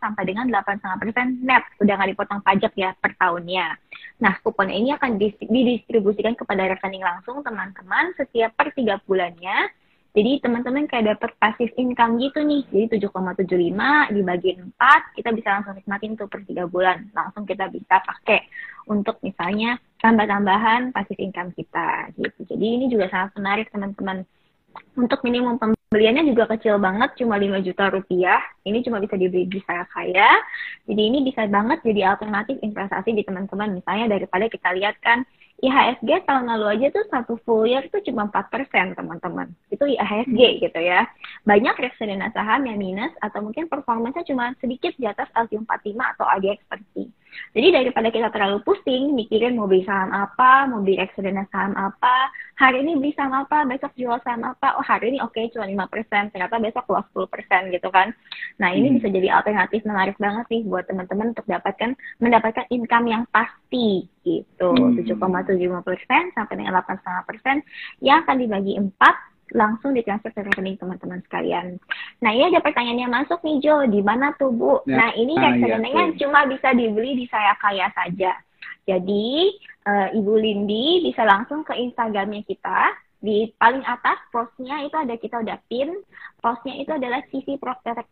[0.02, 3.78] sampai dengan 8,5% net, sudah nggak dipotong pajak ya per tahunnya.
[4.18, 9.70] Nah, kupon ini akan didistribusikan kepada rekening langsung teman-teman setiap per tiga bulannya.
[10.12, 12.66] Jadi teman-teman kayak dapat passive income gitu nih.
[12.68, 17.08] Jadi 7,75 dibagi 4, kita bisa langsung nikmatin tuh per 3 bulan.
[17.16, 18.44] Langsung kita bisa pakai
[18.92, 22.44] untuk misalnya tambah-tambahan passive income kita gitu.
[22.44, 24.28] Jadi ini juga sangat menarik teman-teman
[24.92, 28.40] untuk minimum pembeliannya juga kecil banget, cuma 5 juta rupiah.
[28.64, 30.28] Ini cuma bisa dibeli di saya kaya.
[30.84, 33.80] Jadi ini bisa banget jadi alternatif investasi di teman-teman.
[33.80, 35.24] Misalnya daripada kita lihat kan
[35.62, 39.54] IHSG tahun lalu aja tuh satu full year tuh cuma 4% teman-teman.
[39.70, 40.58] Itu IHSG hmm.
[40.64, 41.06] gitu ya.
[41.46, 46.58] Banyak reksadana saham yang minus atau mungkin performanya cuma sedikit di atas LQ45 atau ADX
[47.52, 52.32] Jadi daripada kita terlalu pusing mikirin mau beli saham apa, mau beli reksadana saham apa,
[52.56, 55.68] hari ini beli saham apa, besok jual saham apa, oh hari ini oke okay, cuma
[55.68, 58.12] 5%, ternyata besok keluar 10% gitu kan.
[58.60, 58.96] Nah ini hmm.
[59.00, 64.70] bisa jadi alternatif menarik banget sih buat teman-teman untuk dapatkan mendapatkan income yang pasti gitu.
[64.72, 64.96] Hmm.
[65.00, 67.56] 7,75 persen sampai dengan 8,5 persen
[68.04, 71.76] yang akan dibagi empat langsung ditransfer ke rekening teman-teman sekalian.
[72.24, 74.80] Nah, ini ada pertanyaan yang masuk nih Jo, di mana tuh Bu?
[74.88, 74.96] Ya.
[74.98, 78.32] Nah, ini ah, reksadanya ya, cuma bisa dibeli di saya kaya saja.
[78.82, 79.54] Jadi,
[79.86, 82.90] uh, Ibu Lindi bisa langsung ke Instagramnya kita
[83.22, 85.94] di paling atas postnya itu ada kita udah pin
[86.42, 87.54] postnya itu adalah CC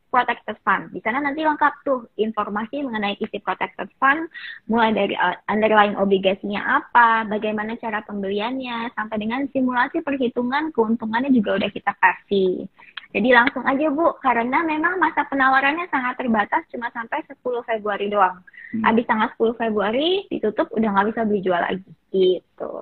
[0.09, 4.31] Protected Fund di sana nanti lengkap tuh informasi mengenai CC Protected Fund
[4.71, 11.59] mulai dari uh, underlying obligasinya apa bagaimana cara pembeliannya sampai dengan simulasi perhitungan keuntungannya juga
[11.59, 12.71] udah kita kasih
[13.11, 18.39] jadi langsung aja Bu, karena memang masa penawarannya sangat terbatas cuma sampai 10 Februari doang.
[18.71, 18.87] Hmm.
[18.87, 22.75] Habis tanggal 10 Februari ditutup udah nggak bisa beli jual lagi gitu.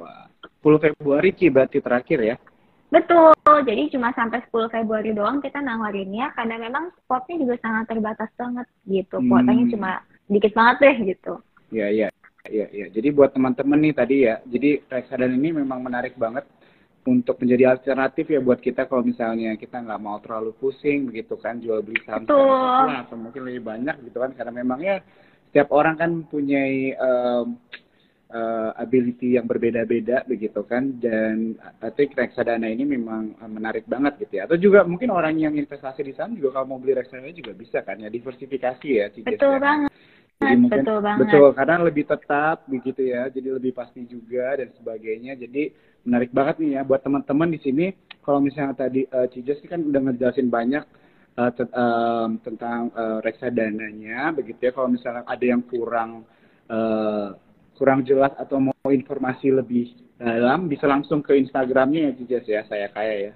[0.00, 0.29] Wah.
[0.60, 2.36] 10 Februari Ci berarti terakhir ya?
[2.90, 8.30] Betul, jadi cuma sampai 10 Februari doang kita nawarinnya karena memang spotnya juga sangat terbatas
[8.34, 9.22] banget gitu.
[9.22, 9.30] Hmm.
[9.30, 9.90] Kuotanya cuma
[10.26, 11.32] dikit banget deh gitu.
[11.70, 12.08] Iya, iya.
[12.50, 12.86] iya, iya.
[12.90, 16.42] Jadi buat teman-teman nih tadi ya, jadi reksadana ini memang menarik banget
[17.06, 21.56] untuk menjadi alternatif ya buat kita kalau misalnya kita nggak mau terlalu pusing begitu kan
[21.56, 25.00] jual beli saham atau mungkin lebih banyak gitu kan karena memang ya
[25.48, 26.60] setiap orang kan punya
[27.00, 27.56] um,
[28.30, 30.96] uh, ability yang berbeda-beda begitu kan.
[31.02, 34.48] Dan I think reksadana ini memang uh, menarik banget gitu ya.
[34.48, 37.82] Atau juga mungkin orang yang investasi di saham juga kalau mau beli reksadana juga bisa
[37.82, 39.60] kan ya diversifikasi ya betul ya.
[39.60, 39.90] banget.
[40.40, 41.20] Jadi mungkin betul, banget.
[41.28, 45.36] betul karena lebih tetap begitu ya jadi lebih pasti juga dan sebagainya.
[45.36, 45.62] Jadi
[46.08, 47.86] menarik banget nih ya buat teman-teman di sini.
[48.24, 50.84] Kalau misalnya tadi uh, Cijas kan udah ngejelasin banyak
[51.36, 54.72] uh, um, tentang uh, reksadananya begitu ya.
[54.72, 56.24] Kalau misalnya ada yang kurang
[56.72, 57.29] uh,
[57.80, 62.92] kurang jelas atau mau informasi lebih dalam, bisa langsung ke Instagramnya ya Cijas ya, saya
[62.92, 63.32] kaya ya.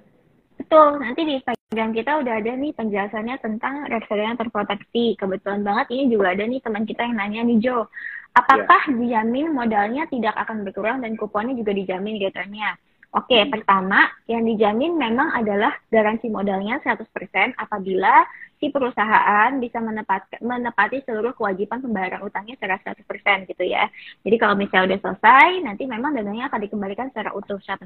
[0.60, 5.16] Betul, nanti di Instagram kita udah ada nih penjelasannya tentang reksadana terproteksi.
[5.16, 7.88] Kebetulan banget ini juga ada nih teman kita yang nanya nih Jo,
[8.36, 8.96] apakah yeah.
[9.00, 12.76] dijamin modalnya tidak akan berkurang dan kuponnya juga dijamin returnnya?
[13.14, 13.50] Oke, hmm.
[13.50, 17.06] pertama yang dijamin memang adalah garansi modalnya 100%
[17.54, 18.26] apabila
[18.64, 23.84] si perusahaan bisa menepati, menepati seluruh kewajiban pembayaran utangnya secara 100% gitu ya.
[24.24, 27.84] Jadi kalau misalnya udah selesai, nanti memang dananya akan dikembalikan secara utuh 100%.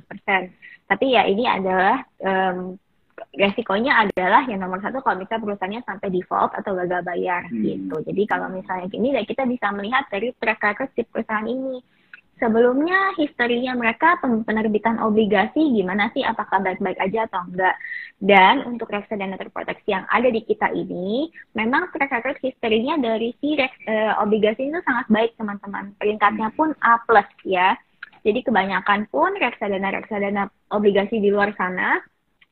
[0.86, 2.78] Tapi ya ini adalah um,
[3.34, 7.58] resikonya adalah yang nomor satu kalau misalnya perusahaannya sampai default atau gagal bayar hmm.
[7.66, 7.96] gitu.
[8.06, 11.82] Jadi kalau misalnya gini, ya kita bisa melihat dari track record si perusahaan ini
[12.38, 16.22] sebelumnya historinya mereka penerbitan obligasi gimana sih?
[16.24, 17.76] Apakah baik-baik aja atau enggak?
[18.18, 23.54] Dan untuk reksadana terproteksi yang ada di kita ini memang track record historinya dari si
[23.54, 25.94] reks, uh, obligasi itu sangat baik teman-teman.
[25.98, 27.76] Peringkatnya pun A plus ya.
[28.26, 32.02] Jadi kebanyakan pun reksadana reksadana obligasi di luar sana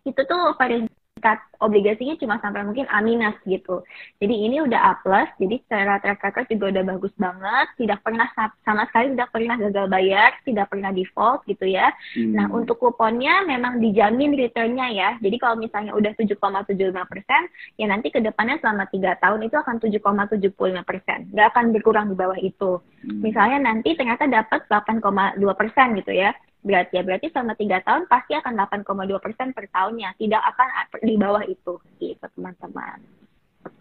[0.06, 0.86] itu tuh paling
[1.16, 3.80] tingkat obligasinya cuma sampai mungkin A minus gitu.
[4.20, 8.28] Jadi ini udah A plus, jadi secara track record juga udah bagus banget, tidak pernah
[8.36, 11.88] sama sekali tidak pernah gagal bayar, tidak pernah default gitu ya.
[12.12, 12.36] Hmm.
[12.36, 15.10] Nah untuk kuponnya memang dijamin returnnya ya.
[15.24, 16.76] Jadi kalau misalnya udah 7,75
[17.08, 17.42] persen,
[17.80, 20.52] ya nanti ke depannya selama tiga tahun itu akan 7,75
[20.84, 22.76] persen, nggak akan berkurang di bawah itu.
[23.08, 23.24] Hmm.
[23.24, 28.32] Misalnya nanti ternyata dapat 8,2 persen gitu ya berarti ya berarti selama tiga tahun pasti
[28.36, 28.52] akan
[28.84, 30.16] 8,2 persen per tahunnya.
[30.16, 30.68] Tidak akan
[31.02, 32.98] di bawah itu gitu teman-teman.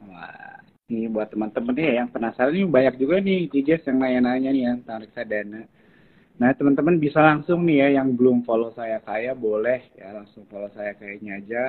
[0.05, 0.59] Wah,
[0.89, 4.77] ini buat teman-teman nih yang penasaran ini banyak juga nih TJS yang nanya-nanya nih yang
[4.85, 5.65] tarik reksadana.
[6.35, 10.69] Nah teman-teman bisa langsung nih ya yang belum follow saya kaya boleh ya langsung follow
[10.73, 11.63] saya kayaknya aja.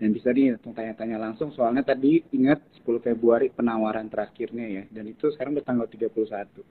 [0.00, 4.82] Dan bisa nih tanya-tanya langsung soalnya tadi ingat 10 Februari penawaran terakhirnya ya.
[4.88, 6.64] Dan itu sekarang udah tanggal 31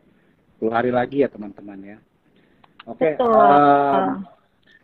[0.60, 1.97] 10 hari lagi ya teman-teman ya
[2.88, 3.15] Oke.
[3.15, 4.24] Okay, um,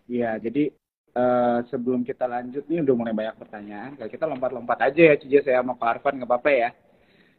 [0.09, 0.73] ya, jadi
[1.15, 3.95] uh, sebelum kita lanjut nih udah mulai banyak pertanyaan.
[3.95, 6.69] Kalau kita lompat-lompat aja ya, Cija saya mau ke Arfan nggak apa-apa ya.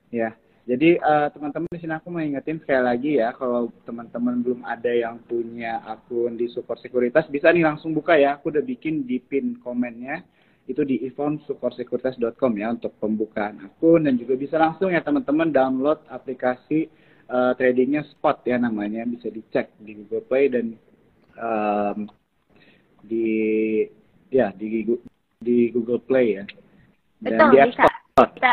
[0.09, 0.31] Ya.
[0.67, 4.91] Jadi uh, teman-teman di sini aku mau ingetin sekali lagi ya, kalau teman-teman belum ada
[4.91, 8.35] yang punya akun di Support Sekuritas, bisa nih langsung buka ya.
[8.35, 10.27] Aku udah bikin di pin komennya
[10.67, 16.91] itu di ivonsupportsekuritas.com ya untuk pembukaan akun dan juga bisa langsung ya teman-teman download aplikasi
[17.31, 20.67] uh, tradingnya spot ya namanya bisa dicek di Google Play dan
[21.39, 22.11] um,
[23.07, 23.29] di
[24.31, 24.83] ya di
[25.39, 26.45] di Google Play ya
[27.23, 27.95] dan Betul, di App Store.
[28.17, 28.53] Kita,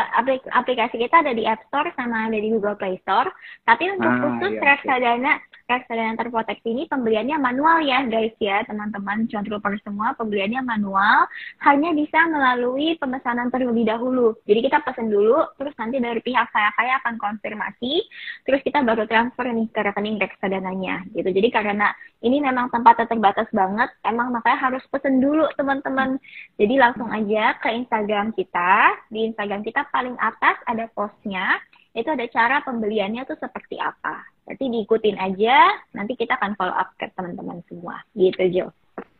[0.52, 3.32] aplikasi kita ada di App Store sama ada di Google Play Store.
[3.64, 5.32] Tapi untuk ah, khusus iya, reksadana
[5.64, 9.24] reksadana terproteksi ini pembeliannya manual ya guys ya teman-teman.
[9.28, 11.24] Cuan trooper semua pembeliannya manual
[11.64, 14.36] hanya bisa melalui pemesanan terlebih dahulu.
[14.44, 18.04] Jadi kita pesan dulu terus nanti dari pihak saya kaya akan konfirmasi
[18.44, 21.28] terus kita baru transfer nih ke rekening reksadananya gitu.
[21.32, 21.88] Jadi karena
[22.20, 26.20] ini memang tempatnya terbatas banget emang makanya harus pesen dulu teman-teman.
[26.60, 29.00] Jadi langsung aja ke Instagram kita.
[29.08, 31.56] Di Instagram kita paling atas ada postnya
[31.94, 34.33] itu ada cara pembeliannya tuh seperti apa.
[34.44, 37.96] Berarti diikutin aja, nanti kita akan follow up ke teman-teman semua.
[38.12, 38.66] Gitu, Jo.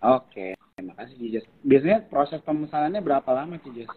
[0.05, 1.45] Oke, terima kasih, Cijus.
[1.65, 3.89] Biasanya proses pemesanannya berapa lama, Cijus?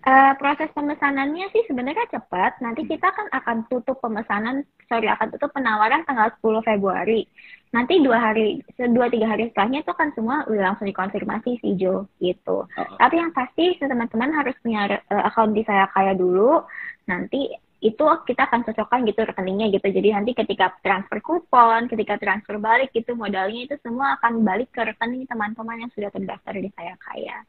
[0.00, 2.56] Uh, proses pemesanannya sih sebenarnya cepat.
[2.64, 7.28] Nanti kita kan akan tutup pemesanan, sorry akan tutup penawaran tanggal 10 Februari.
[7.70, 12.08] Nanti dua hari, dua tiga hari setelahnya itu kan semua udah langsung dikonfirmasi sih Jo,
[12.18, 12.64] gitu.
[12.64, 12.96] Uh -huh.
[12.96, 16.64] Tapi yang pasti teman-teman harus punya uh, akun di saya kaya dulu
[17.04, 19.88] nanti itu kita akan cocokkan gitu rekeningnya gitu.
[19.88, 24.84] Jadi nanti ketika transfer kupon, ketika transfer balik gitu modalnya itu semua akan balik ke
[24.84, 27.40] rekening teman-teman yang sudah terdaftar di saya kaya.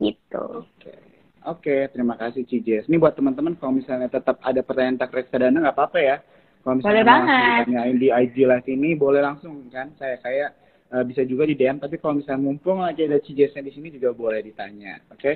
[0.00, 0.64] Gitu.
[0.64, 0.96] Oke.
[1.46, 2.90] Oke, terima kasih Cijes.
[2.90, 6.16] Ini buat teman-teman kalau misalnya tetap ada pertanyaan tak reksadana nggak apa-apa ya.
[6.64, 7.62] Kalau misalnya boleh banget.
[8.02, 9.94] di IG live ini boleh langsung kan.
[9.94, 10.50] Saya kayak
[10.90, 11.78] uh, bisa juga di DM.
[11.78, 14.98] Tapi kalau misalnya mumpung lagi ada Cijesnya di sini juga boleh ditanya.
[15.12, 15.20] Oke.
[15.22, 15.34] Okay?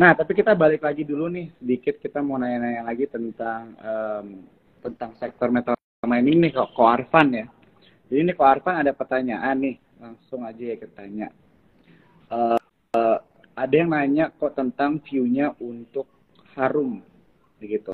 [0.00, 4.48] Nah, tapi kita balik lagi dulu nih sedikit kita mau nanya-nanya lagi tentang um,
[4.80, 5.76] tentang sektor metal
[6.08, 7.44] ini nih kok Arfan ya.
[8.08, 11.28] Jadi ini Ko Arfan ada pertanyaan nih, langsung aja ya ketanya.
[12.32, 12.56] Uh,
[12.96, 13.20] uh,
[13.52, 16.08] ada yang nanya kok tentang view-nya untuk
[16.56, 17.04] harum,
[17.60, 17.92] begitu.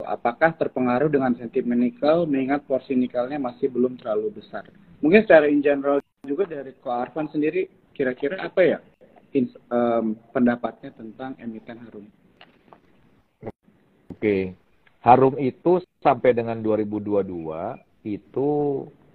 [0.00, 4.64] Apakah terpengaruh dengan sentimen nikel mengingat porsi nikelnya masih belum terlalu besar?
[5.04, 8.80] Mungkin secara in general juga dari Ko Arfan sendiri kira-kira apa ya
[9.68, 12.06] um, pendapatnya tentang emiten harum?
[14.12, 14.56] Oke,
[15.04, 17.26] harum itu sampai dengan 2022
[18.06, 18.48] itu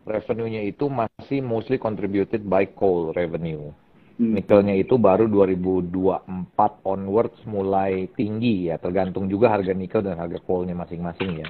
[0.05, 3.73] revenue-nya itu masih mostly contributed by coal revenue.
[4.21, 4.37] Hmm.
[4.37, 6.53] Nikelnya itu baru 2024
[6.85, 11.49] onwards mulai tinggi ya, tergantung juga harga nikel dan harga coalnya masing-masing ya.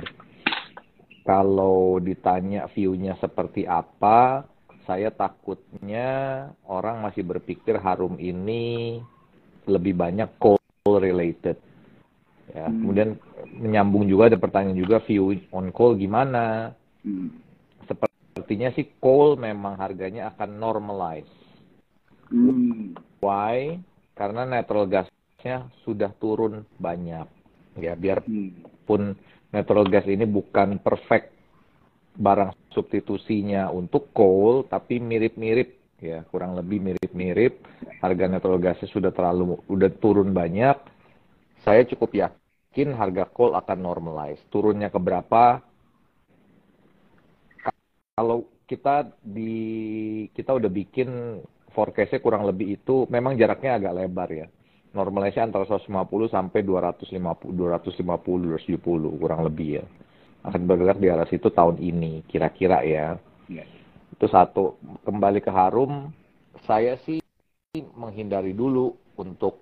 [1.22, 4.48] Kalau ditanya view-nya seperti apa,
[4.86, 6.10] saya takutnya
[6.66, 8.98] orang masih berpikir harum ini
[9.70, 11.58] lebih banyak coal related.
[12.52, 12.78] Ya, hmm.
[12.84, 13.10] kemudian
[13.56, 16.76] menyambung juga ada pertanyaan juga view on coal gimana?
[17.06, 17.32] Hmm.
[17.88, 21.42] Sepertinya sih coal memang harganya akan normalize
[22.32, 22.96] Hmm.
[23.20, 23.76] Why?
[24.16, 27.28] Karena natural gasnya sudah turun banyak.
[27.76, 29.52] Ya, biarpun hmm.
[29.52, 31.36] natural gas ini bukan perfect
[32.16, 37.64] barang substitusinya untuk coal, tapi mirip-mirip ya, kurang lebih mirip-mirip.
[38.02, 40.76] Harga natural gasnya sudah terlalu udah turun banyak.
[41.62, 44.42] Saya cukup yakin harga coal akan normalize.
[44.50, 45.62] Turunnya ke berapa?
[48.18, 49.54] Kalau kita di
[50.32, 51.40] kita udah bikin
[51.72, 54.48] forecastnya kurang lebih itu memang jaraknya agak lebar ya.
[54.92, 55.88] Normalnya antara 150
[56.28, 59.86] sampai 250, 250, 270 kurang lebih ya.
[60.42, 63.18] Akan bergerak di arah situ tahun ini kira-kira ya.
[63.46, 63.68] Yeah.
[64.14, 64.78] Itu satu.
[65.06, 66.10] Kembali ke Harum,
[66.66, 67.22] saya sih
[67.96, 69.62] menghindari dulu untuk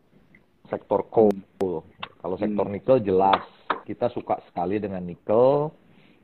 [0.71, 1.83] sektor coal.
[2.19, 2.73] Kalau sektor hmm.
[2.73, 3.43] nikel jelas
[3.83, 5.73] kita suka sekali dengan nikel.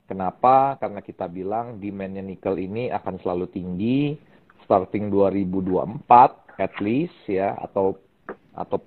[0.05, 0.77] Kenapa?
[0.77, 4.13] Karena kita bilang demandnya nikel ini akan selalu tinggi
[4.65, 6.05] starting 2024
[6.61, 7.97] at least ya atau
[8.53, 8.77] atau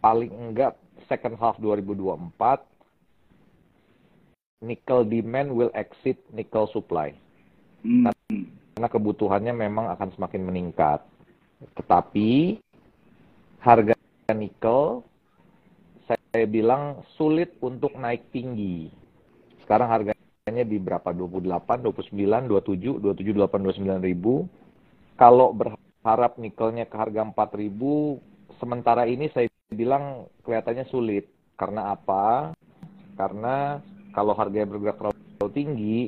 [0.00, 0.72] paling enggak
[1.08, 2.64] second half 2024
[4.62, 7.14] nickel demand will exceed nickel supply.
[7.82, 8.10] Hmm.
[8.74, 11.02] Karena kebutuhannya memang akan semakin meningkat.
[11.74, 12.58] Tetapi
[13.62, 13.94] harga
[14.34, 15.02] nikel
[16.06, 18.90] saya bilang sulit untuk naik tinggi.
[19.66, 21.10] Sekarang harganya di berapa?
[21.10, 24.46] 28, 29, 27, 27, 8, 29 ribu
[25.18, 31.26] kalau berharap nikelnya ke harga 4000 sementara ini saya bilang kelihatannya sulit
[31.58, 32.54] karena apa
[33.18, 35.98] karena kalau harganya bergerak terlalu tinggi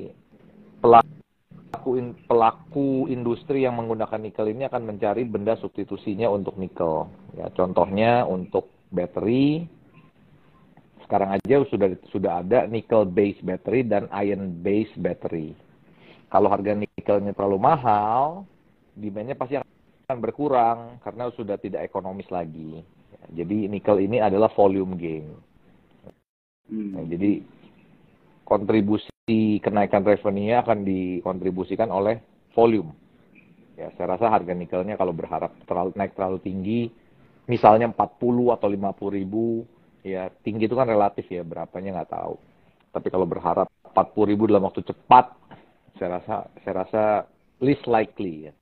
[0.80, 7.48] pelaku in, pelaku industri yang menggunakan nikel ini akan mencari benda substitusinya untuk nikel ya
[7.52, 9.64] contohnya untuk baterai
[11.06, 15.54] sekarang aja sudah sudah ada nickel base battery dan iron base battery
[16.30, 18.46] kalau harga nikelnya terlalu mahal
[18.94, 22.82] demandnya pasti akan berkurang karena sudah tidak ekonomis lagi.
[23.30, 25.30] Jadi nikel ini adalah volume game.
[26.66, 26.98] Hmm.
[26.98, 27.42] Nah, jadi
[28.50, 32.18] kontribusi kenaikan revenue akan dikontribusikan oleh
[32.50, 32.90] volume.
[33.78, 36.90] Ya, saya rasa harga nikelnya kalau berharap terlalu naik terlalu tinggi,
[37.46, 39.64] misalnya 40 atau 50 ribu,
[40.02, 42.34] ya tinggi itu kan relatif ya, berapanya nggak tahu.
[42.90, 45.32] Tapi kalau berharap 40 ribu dalam waktu cepat,
[46.00, 47.02] saya rasa saya rasa
[47.60, 48.52] least likely ya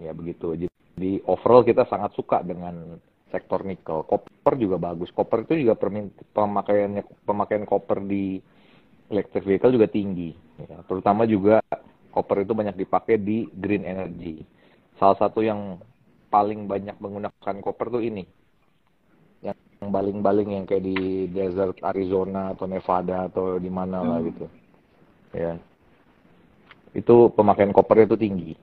[0.00, 0.56] ya begitu
[0.96, 2.96] jadi overall kita sangat suka dengan
[3.28, 5.76] sektor nikel copper juga bagus copper itu juga
[6.32, 8.40] pemakaiannya pemakaian copper di
[9.10, 10.80] electric vehicle juga tinggi ya.
[10.86, 11.60] terutama juga
[12.14, 14.44] copper itu banyak dipakai di green energy
[14.96, 15.80] salah satu yang
[16.30, 18.24] paling banyak menggunakan copper tuh ini
[19.44, 19.56] yang
[19.92, 24.28] baling-baling yang kayak di desert Arizona atau Nevada atau di mana lah hmm.
[24.32, 24.46] gitu
[25.34, 25.52] ya
[26.94, 28.54] itu pemakaian copper itu tinggi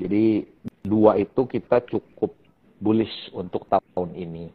[0.00, 0.48] jadi
[0.80, 2.32] dua itu kita cukup
[2.80, 4.48] bullish untuk tahun ini.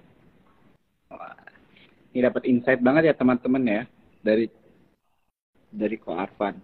[2.12, 3.82] Ini dapat insight banget ya teman-teman ya
[4.26, 4.50] dari
[5.76, 6.56] dari Ko Arfan.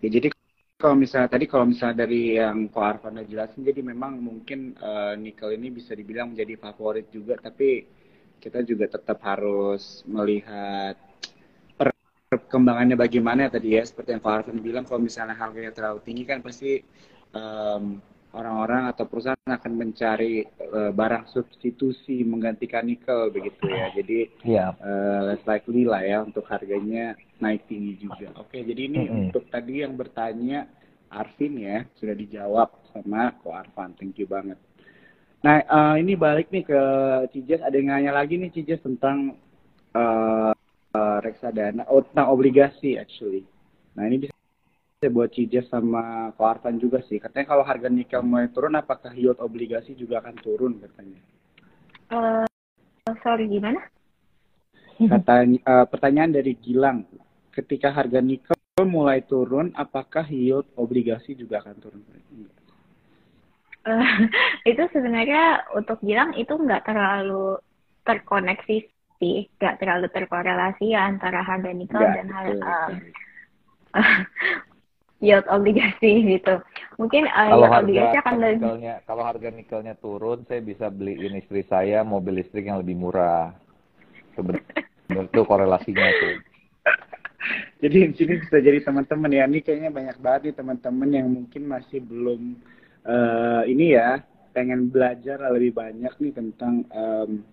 [0.00, 0.32] Ya, jadi
[0.80, 5.14] kalau misalnya tadi kalau misalnya dari yang Ko Arfan udah jelasin, jadi memang mungkin uh,
[5.14, 7.84] nikel ini bisa dibilang menjadi favorit juga, tapi
[8.40, 10.96] kita juga tetap harus melihat
[12.28, 16.40] perkembangannya bagaimana tadi ya, seperti yang Ko Arfan bilang, kalau misalnya harganya terlalu tinggi kan
[16.40, 16.80] pasti
[17.34, 20.42] orang orang-orang atau perusahaan akan mencari
[20.74, 23.86] uh, barang substitusi menggantikan nikel begitu ya.
[23.94, 24.74] Jadi yeah.
[24.74, 24.84] Iya.
[24.84, 28.34] uh, less likely lah ya untuk harganya naik tinggi juga.
[28.36, 29.22] Oke, jadi ini mm -hmm.
[29.30, 30.66] untuk tadi yang bertanya
[31.14, 33.94] Arvin ya sudah dijawab sama Ko Arvan.
[33.94, 34.58] Thank you banget.
[35.44, 36.80] Nah, uh, ini balik nih ke
[37.30, 37.62] Cijas.
[37.62, 39.36] Ada yang nanya lagi nih Cijas tentang
[39.94, 40.52] uh,
[40.94, 43.46] uh, reksadana, oh, tentang obligasi actually.
[43.94, 44.33] Nah ini bisa
[45.08, 47.18] buat Cijas sama Koartan juga sih.
[47.18, 51.20] Katanya kalau harga nikel mulai turun, apakah yield obligasi juga akan turun katanya?
[52.12, 52.46] Uh,
[53.24, 53.80] sorry gimana?
[54.94, 57.08] Katanya uh, pertanyaan dari Gilang,
[57.50, 58.54] ketika harga nikel
[58.86, 62.02] mulai turun, apakah yield obligasi juga akan turun?
[63.84, 64.28] Uh,
[64.70, 67.58] itu sebenarnya untuk bilang itu nggak terlalu
[68.04, 68.76] terkoneksi
[69.18, 73.00] sih, nggak terlalu terkorelasi ya antara harga nikel dan harga
[75.22, 76.58] yield obligasi gitu.
[76.98, 81.62] Mungkin uh, kalau harga obligasi akan nikelnya, kalau harga nikelnya turun, saya bisa beliin istri
[81.66, 83.54] saya mobil listrik yang lebih murah.
[84.34, 84.82] Sebenarnya
[85.30, 86.36] itu korelasinya tuh.
[87.84, 89.44] Jadi di sini bisa jadi teman-teman ya.
[89.44, 92.56] Ini kayaknya banyak banget nih teman-teman yang mungkin masih belum
[93.04, 94.24] uh, ini ya
[94.56, 97.44] pengen belajar lebih banyak nih tentang um,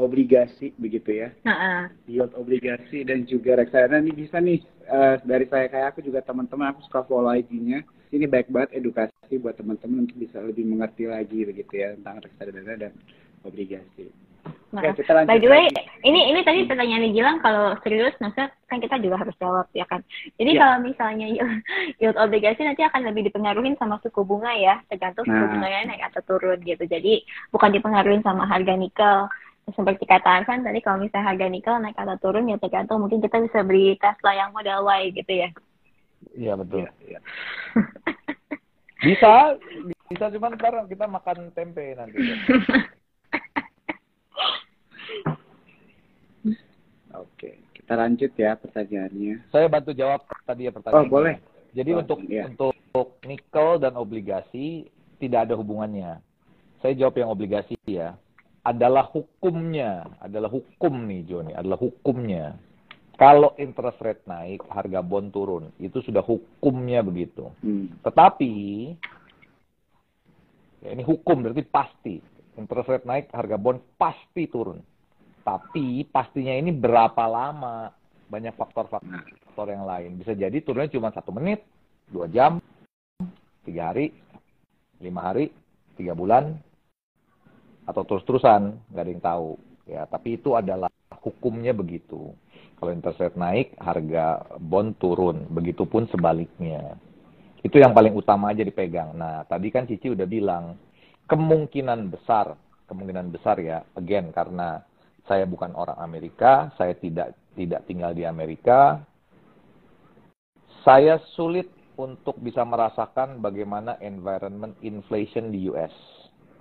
[0.00, 1.28] obligasi begitu ya.
[1.44, 1.92] Uh-uh.
[2.08, 6.72] Yield obligasi dan juga reksadana ini bisa nih uh, dari saya kayak aku juga teman-teman
[6.72, 7.84] aku suka follow IG-nya.
[8.10, 12.74] Ini baik banget edukasi buat teman-teman untuk bisa lebih mengerti lagi begitu ya tentang reksadana
[12.74, 12.92] dan
[13.44, 14.10] obligasi.
[14.70, 15.66] Nah, kita by the way,
[16.06, 20.00] ini ini tadi pertanyaan Gilang kalau serius, maksudnya kan kita juga harus jawab ya kan.
[20.38, 20.58] Jadi ya.
[20.62, 21.26] kalau misalnya
[22.00, 25.42] yield obligasi nanti akan lebih dipengaruhi sama suku bunga ya, tergantung nah.
[25.42, 26.86] suku bunganya naik atau turun gitu.
[26.86, 29.26] Jadi bukan dipengaruhi sama harga nikel.
[29.72, 33.40] Seperti kata kan tadi kalau misalnya harga nikel naik atau turun ya tergantung mungkin kita
[33.42, 35.48] bisa beli Tesla yang model Y gitu ya.
[36.36, 36.84] Iya betul.
[36.84, 37.20] Ya, ya.
[39.06, 39.32] bisa,
[40.12, 42.18] bisa cuman ntar kita makan tempe nanti.
[47.10, 49.50] Oke, kita lanjut ya pertanyaannya.
[49.50, 51.04] Saya bantu jawab tadi ya pertanyaan.
[51.04, 51.36] Oh, boleh.
[51.74, 52.46] Jadi oh, untuk ya.
[52.46, 54.86] untuk nikel dan obligasi
[55.18, 56.22] tidak ada hubungannya.
[56.80, 58.14] Saya jawab yang obligasi ya.
[58.60, 62.60] Adalah hukumnya, adalah hukum nih Joni, adalah hukumnya.
[63.16, 65.68] Kalau interest rate naik, harga bond turun.
[65.76, 67.52] Itu sudah hukumnya begitu.
[67.60, 67.92] Hmm.
[68.00, 68.52] Tetapi
[70.80, 72.16] ya ini hukum berarti pasti.
[72.56, 74.80] Interest rate naik, harga bond pasti turun.
[75.44, 77.92] Tapi pastinya ini berapa lama?
[78.28, 80.16] Banyak faktor-faktor yang lain.
[80.16, 81.60] Bisa jadi turunnya cuma satu menit,
[82.08, 82.56] dua jam,
[83.68, 84.16] tiga hari,
[85.00, 85.52] lima hari,
[86.00, 86.56] tiga bulan,
[87.90, 89.50] atau terus-terusan, nggak ada yang tahu.
[89.90, 90.86] Ya, tapi itu adalah
[91.18, 92.30] hukumnya begitu.
[92.78, 95.50] Kalau interest rate naik, harga bond turun.
[95.50, 96.94] Begitupun sebaliknya.
[97.60, 99.12] Itu yang paling utama aja dipegang.
[99.12, 100.78] Nah, tadi kan Cici udah bilang,
[101.28, 102.56] kemungkinan besar,
[102.88, 104.80] kemungkinan besar ya, again, karena
[105.28, 109.04] saya bukan orang Amerika, saya tidak tidak tinggal di Amerika.
[110.80, 111.68] Saya sulit
[112.00, 115.92] untuk bisa merasakan bagaimana environment inflation di US.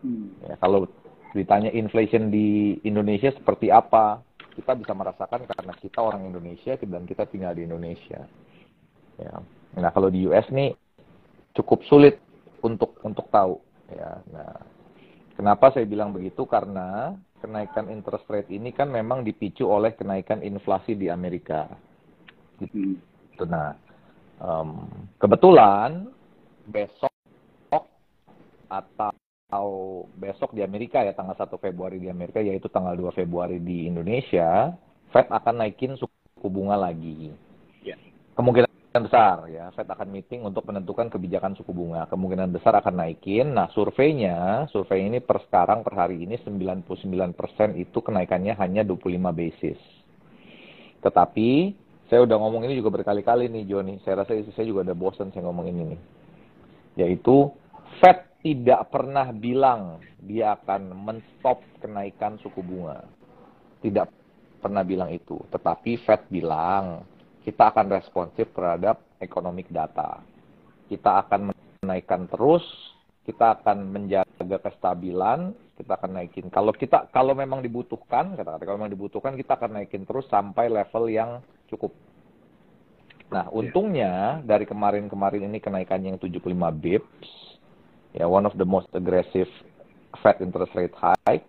[0.03, 0.35] Hmm.
[0.43, 0.91] Ya, kalau
[1.33, 4.21] ditanya inflation di Indonesia seperti apa,
[4.57, 8.25] kita bisa merasakan karena kita orang Indonesia dan kita tinggal di Indonesia.
[9.19, 9.35] Ya.
[9.77, 10.73] Nah kalau di US nih
[11.53, 12.19] cukup sulit
[12.65, 13.59] untuk untuk tahu.
[13.91, 14.21] Ya.
[14.31, 14.55] Nah,
[15.35, 16.43] kenapa saya bilang begitu?
[16.45, 21.71] Karena kenaikan interest rate ini kan memang dipicu oleh kenaikan inflasi di Amerika.
[22.59, 22.99] Gitu.
[23.47, 23.71] Nah,
[24.43, 26.11] um, kebetulan
[26.67, 27.11] besok
[28.69, 29.11] atau
[30.17, 34.77] besok di Amerika ya tanggal 1 Februari di Amerika yaitu tanggal 2 Februari di Indonesia,
[35.09, 37.33] Fed akan naikin suku bunga lagi.
[37.81, 37.97] Yeah.
[38.37, 42.05] Kemungkinan besar ya Fed akan meeting untuk menentukan kebijakan suku bunga.
[42.13, 43.57] Kemungkinan besar akan naikin.
[43.57, 46.85] Nah surveinya survei ini per sekarang per hari ini 99%
[47.73, 49.81] itu kenaikannya hanya 25 basis.
[51.01, 51.49] Tetapi
[52.05, 53.97] saya udah ngomong ini juga berkali-kali nih Joni.
[54.05, 55.83] Saya rasa saya juga udah bosan saya ngomong ini.
[55.89, 56.01] Nih
[56.99, 57.47] yaitu
[58.03, 63.03] Fed tidak pernah bilang dia akan menstop kenaikan suku bunga
[63.83, 64.11] tidak
[64.59, 67.03] pernah bilang itu tetapi Fed bilang
[67.49, 70.19] kita akan responsif terhadap economic data.
[70.85, 71.49] Kita akan
[71.81, 72.61] menaikkan terus,
[73.23, 76.53] kita akan menjaga kestabilan, kita akan naikin.
[76.53, 81.09] Kalau kita kalau memang dibutuhkan, kata-kata kalau memang dibutuhkan kita akan naikin terus sampai level
[81.09, 81.39] yang
[81.71, 81.89] cukup.
[83.29, 83.53] Nah, iya.
[83.53, 86.49] untungnya dari kemarin-kemarin ini kenaikan yang 75
[86.81, 87.48] bips,
[88.19, 89.47] ya one of the most aggressive
[90.19, 91.47] Fed interest rate hike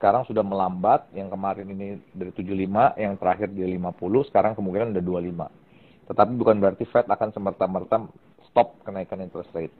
[0.00, 5.04] sekarang sudah melambat, yang kemarin ini dari 75, yang terakhir di 50, sekarang kemungkinan udah
[5.04, 6.08] 25.
[6.08, 8.08] Tetapi bukan berarti Fed akan semerta-merta
[8.48, 9.76] stop kenaikan interest rate.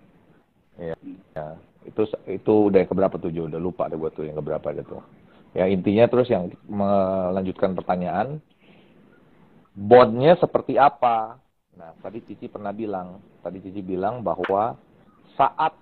[0.76, 0.93] Ya,
[1.32, 1.57] ya.
[1.88, 5.01] itu itu udah keberapa tuh, udah lupa deh buat tuh yang keberapa gitu.
[5.57, 8.45] Ya intinya terus yang melanjutkan pertanyaan,
[9.72, 11.41] bondnya seperti apa?
[11.80, 14.76] Nah, tadi Cici pernah bilang, tadi Cici bilang bahwa
[15.41, 15.72] saat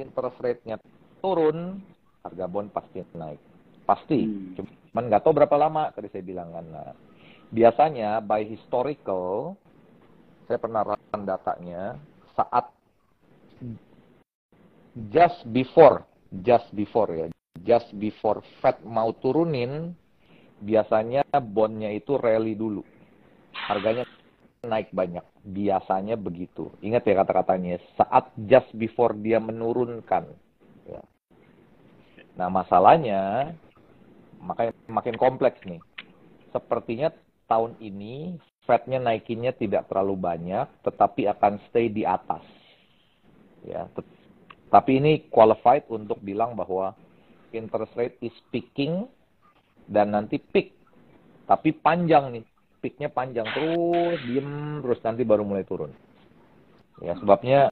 [0.00, 0.76] interest rate-nya
[1.20, 1.80] turun,
[2.24, 3.40] harga bond pasti naik.
[3.84, 4.24] Pasti.
[4.24, 4.56] Hmm.
[4.56, 6.66] Cuman nggak tahu berapa lama tadi saya bilang kan.
[6.66, 6.92] Nah,
[7.52, 9.54] biasanya by historical
[10.50, 11.94] saya pernah run datanya
[12.34, 12.74] saat
[15.14, 16.02] just before,
[16.42, 17.26] just before ya,
[17.62, 19.94] just before Fed mau turunin,
[20.58, 22.82] biasanya bondnya itu rally dulu.
[23.54, 24.02] Harganya
[24.66, 25.22] naik banyak.
[25.40, 26.68] Biasanya begitu.
[26.84, 30.28] Ingat ya kata-katanya, saat just before dia menurunkan.
[30.84, 31.02] Ya.
[32.36, 33.52] Nah masalahnya,
[34.40, 35.80] makanya makin kompleks nih.
[36.52, 37.08] Sepertinya
[37.48, 38.36] tahun ini
[38.68, 42.44] Fed-nya naikinnya tidak terlalu banyak, tetapi akan stay di atas.
[43.66, 43.88] Ya,
[44.70, 46.94] tapi ini qualified untuk bilang bahwa
[47.50, 49.10] interest rate is peaking
[49.90, 50.70] dan nanti peak.
[51.50, 52.44] Tapi panjang nih,
[52.80, 55.92] peaknya panjang terus, diem terus nanti baru mulai turun.
[57.00, 57.68] Ya sebabnya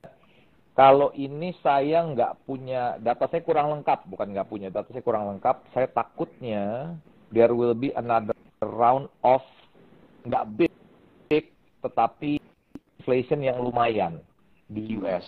[0.76, 5.26] kalau ini saya nggak punya data saya kurang lengkap, bukan nggak punya data saya kurang
[5.34, 5.56] lengkap.
[5.74, 6.94] Saya takutnya
[7.34, 9.42] there will be another round of
[10.28, 10.72] nggak big
[11.82, 12.38] tetapi
[13.00, 14.20] inflation yang lumayan
[14.68, 15.26] di US.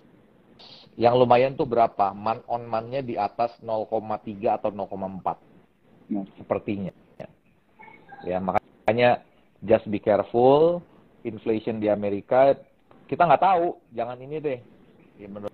[1.01, 2.13] Yang lumayan tuh berapa?
[2.13, 5.41] Man on man-nya di atas 0,3 atau 0,4.
[6.13, 6.27] Hmm.
[6.37, 6.93] Sepertinya.
[8.21, 9.25] Ya, makanya
[9.65, 10.81] just be careful.
[11.25, 12.57] Inflation di Amerika
[13.05, 13.77] kita nggak tahu.
[13.93, 14.59] Jangan ini deh.
[15.21, 15.53] Ya, menurut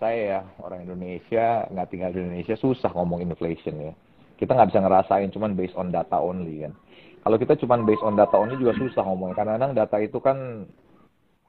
[0.00, 3.92] saya ya orang Indonesia nggak tinggal di Indonesia susah ngomong inflation ya.
[4.34, 6.72] Kita nggak bisa ngerasain cuman based on data only kan
[7.20, 10.64] kalau kita cuma based on data only juga susah ngomongnya karena kadang data itu kan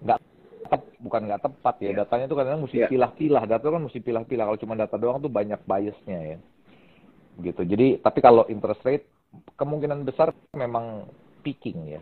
[0.03, 0.19] nggak
[0.67, 1.95] tep, bukan nggak tepat ya yeah.
[2.03, 2.89] datanya itu kadang mesti yeah.
[2.91, 6.37] pilah-pilah data kan mesti pilah-pilah kalau cuma data doang tuh banyak biasnya ya
[7.39, 9.07] gitu jadi tapi kalau interest rate
[9.55, 11.07] kemungkinan besar memang
[11.41, 12.01] peaking ya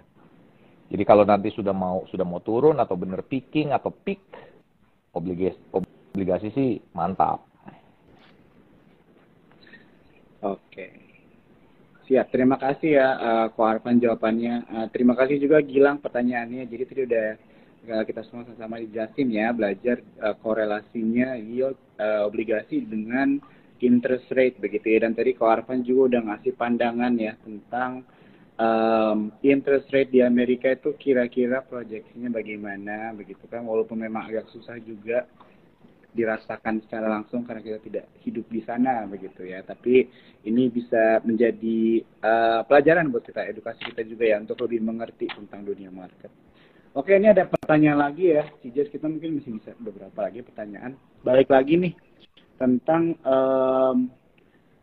[0.90, 4.22] jadi kalau nanti sudah mau sudah mau turun atau bener peaking atau peak
[5.16, 5.58] obligasi
[6.14, 7.50] obligasi sih mantap
[10.44, 11.10] oke.
[12.10, 14.66] Siap, terima kasih ya uh, Ko jawabannya.
[14.66, 16.66] Uh, terima kasih juga Gilang pertanyaannya.
[16.66, 17.28] Jadi tadi udah
[17.86, 23.38] uh, kita semua sama-sama dijelasin ya belajar uh, korelasinya yield uh, obligasi dengan
[23.78, 25.06] interest rate begitu ya.
[25.06, 28.02] Dan tadi Ko Arfan juga udah ngasih pandangan ya tentang
[28.60, 33.64] um, interest rate di Amerika itu kira-kira proyeksinya bagaimana begitu kan.
[33.64, 35.26] Walaupun memang agak susah juga
[36.10, 39.64] dirasakan secara langsung karena kita tidak hidup di sana begitu ya.
[39.64, 40.06] Tapi
[40.46, 45.64] ini bisa menjadi uh, pelajaran buat kita, edukasi kita juga ya untuk lebih mengerti tentang
[45.64, 46.30] dunia market.
[46.98, 50.98] Oke, ini ada pertanyaan lagi ya, Cijas kita mungkin masih bisa beberapa lagi pertanyaan.
[51.22, 51.94] Balik lagi nih
[52.58, 54.12] tentang um,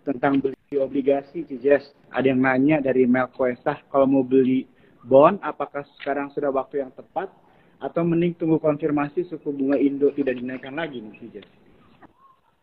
[0.06, 1.84] tentang beli obligasi, Cijas.
[2.12, 4.68] Ada yang nanya dari Mel Koesah, kalau mau beli
[5.06, 7.30] bond, apakah sekarang sudah waktu yang tepat
[7.76, 11.44] atau mending tunggu konfirmasi suku bunga Indo tidak dinaikkan lagi nih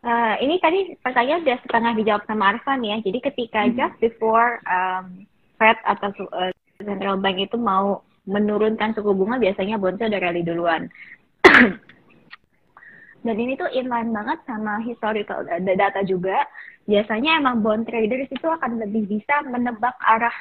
[0.04, 3.00] Uh, ini tadi pertanyaan sudah setengah dijawab sama Arfan ya.
[3.00, 3.72] Jadi ketika hmm.
[3.72, 5.24] just before um,
[5.56, 10.92] Fed atau uh, central bank itu mau menurunkan suku bunga, biasanya bondnya udah rally duluan.
[13.24, 16.36] Dan ini tuh inline banget sama historical data juga.
[16.84, 20.34] Biasanya emang bond traders itu akan lebih bisa menebak arah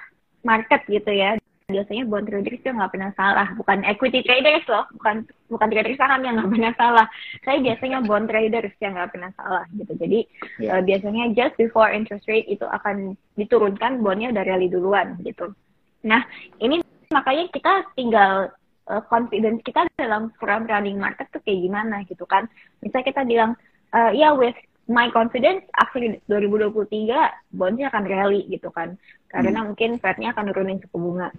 [0.43, 1.39] market gitu ya.
[1.71, 3.47] Biasanya bond traders itu nggak pernah salah.
[3.55, 4.83] Bukan equity traders loh.
[4.99, 7.07] Bukan bukan trader saham yang nggak pernah salah.
[7.47, 9.93] Saya biasanya bond traders yang nggak pernah salah gitu.
[9.95, 10.19] Jadi
[10.59, 10.75] yeah.
[10.77, 15.55] uh, biasanya just before interest rate itu akan diturunkan bondnya udah rally duluan gitu.
[16.03, 16.27] Nah
[16.59, 16.83] ini
[17.15, 18.51] makanya kita tinggal
[18.91, 22.51] uh, confidence kita dalam front running market tuh kayak gimana gitu kan.
[22.83, 23.51] Misalnya kita bilang
[23.95, 24.57] uh, ya yeah, with
[24.89, 28.99] my confidence akhir 2023 bondnya akan rally gitu kan
[29.31, 29.67] karena hmm.
[29.73, 31.31] mungkin Fednya akan nurunin suku bunga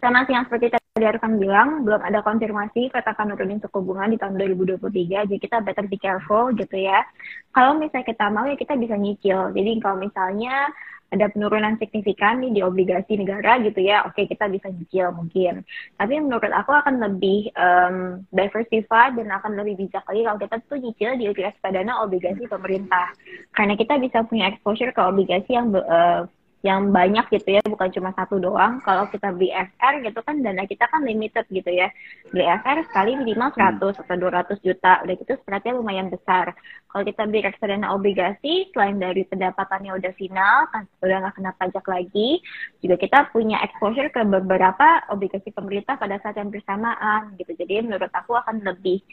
[0.00, 4.08] sama sih yang seperti tadi Arkan bilang, belum ada konfirmasi Fed akan nurunin suku bunga
[4.08, 7.04] di tahun 2023, jadi kita better be careful gitu ya.
[7.52, 9.52] Kalau misalnya kita mau ya kita bisa nyicil.
[9.52, 10.68] Jadi kalau misalnya
[11.14, 15.62] ada penurunan signifikan nih di obligasi negara gitu ya, oke kita bisa nyicil mungkin.
[15.94, 20.78] Tapi menurut aku akan lebih um, diversified dan akan lebih bijak lagi kalau kita tuh
[20.82, 23.14] nyicil di reksadana obligasi pemerintah.
[23.54, 26.26] Karena kita bisa punya exposure ke obligasi yang uh,
[26.66, 28.82] yang banyak gitu ya bukan cuma satu doang.
[28.82, 31.86] Kalau kita beli FR gitu kan dana kita kan limited gitu ya.
[32.34, 34.02] Beli FR sekali minimal 100 hmm.
[34.02, 34.92] atau 200 juta.
[35.06, 36.58] Udah gitu sepertinya lumayan besar.
[36.90, 41.86] Kalau kita beli reksadana obligasi selain dari pendapatannya udah final kan udah nggak kena pajak
[41.86, 42.40] lagi
[42.82, 47.54] juga kita punya exposure ke beberapa obligasi pemerintah pada saat yang bersamaan gitu.
[47.54, 49.06] Jadi menurut aku akan lebih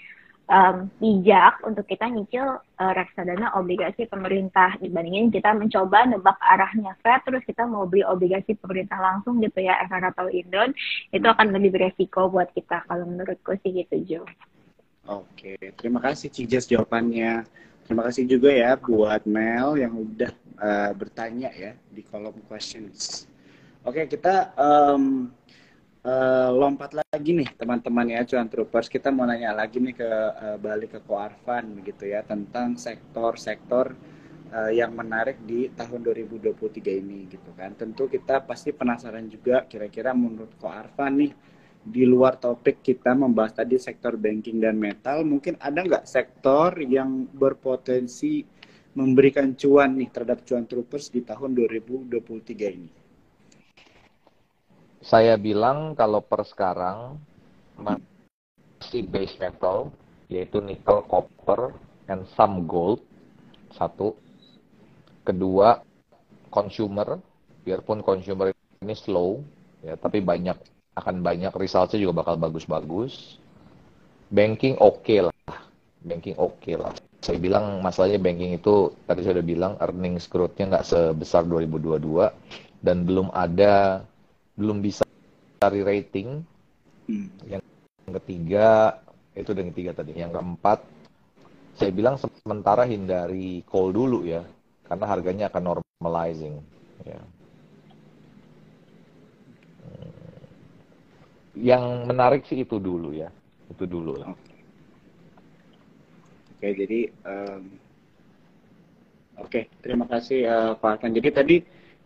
[0.49, 7.23] um, bijak untuk kita nyicil uh, reksadana obligasi pemerintah dibandingin kita mencoba nebak arahnya Fed
[7.23, 10.75] terus kita mau beli obligasi pemerintah langsung gitu ya FR atau Indon
[11.15, 14.21] itu akan lebih beresiko buat kita kalau menurutku sih gitu Jo.
[15.03, 17.43] Oke, terima kasih Cijas jawabannya.
[17.83, 23.27] Terima kasih juga ya buat Mel yang udah uh, bertanya ya di kolom questions.
[23.83, 25.27] Oke, kita um,
[26.03, 28.91] uh, lompat lagi nih teman-teman ya cuan troopers.
[28.91, 33.95] Kita mau nanya lagi nih ke uh, balik ke Koarfan begitu ya tentang sektor-sektor
[34.51, 37.73] uh, yang menarik di tahun 2023 ini gitu kan.
[37.75, 41.31] Tentu kita pasti penasaran juga kira-kira menurut Koarfan nih
[41.83, 47.27] di luar topik kita membahas tadi sektor banking dan metal mungkin ada nggak sektor yang
[47.27, 48.39] berpotensi
[48.95, 52.23] memberikan cuan nih terhadap cuan troopers di tahun 2023
[52.71, 53.02] ini
[55.03, 57.19] saya bilang kalau per sekarang
[57.75, 59.91] masih base metal
[60.31, 61.75] yaitu nickel, copper,
[62.07, 63.03] and some gold
[63.75, 64.15] satu.
[65.27, 65.83] Kedua
[66.47, 67.19] consumer,
[67.67, 69.43] biarpun consumer ini slow
[69.83, 70.55] ya, tapi banyak
[70.95, 73.37] akan banyak resultnya juga bakal bagus-bagus.
[74.33, 75.59] Banking oke okay lah,
[76.01, 76.95] banking oke okay lah.
[77.23, 83.07] Saya bilang masalahnya banking itu tadi saya udah bilang earnings growth-nya nggak sebesar 2022 dan
[83.07, 84.03] belum ada
[84.57, 85.03] belum bisa
[85.61, 86.43] cari rating.
[87.09, 87.27] Hmm.
[87.47, 87.63] Yang
[88.21, 88.99] ketiga
[89.33, 90.11] itu yang ketiga tadi.
[90.17, 90.79] Yang keempat
[91.73, 94.45] saya bilang sementara hindari call dulu ya
[94.85, 96.61] karena harganya akan normalizing
[97.07, 97.19] ya.
[99.81, 100.11] Hmm.
[101.57, 103.29] Yang menarik sih itu dulu ya.
[103.71, 104.35] Itu dulu lah.
[106.53, 107.63] Oke, jadi um,
[109.35, 111.11] oke, terima kasih uh, Pak Arkan.
[111.11, 111.55] Jadi tadi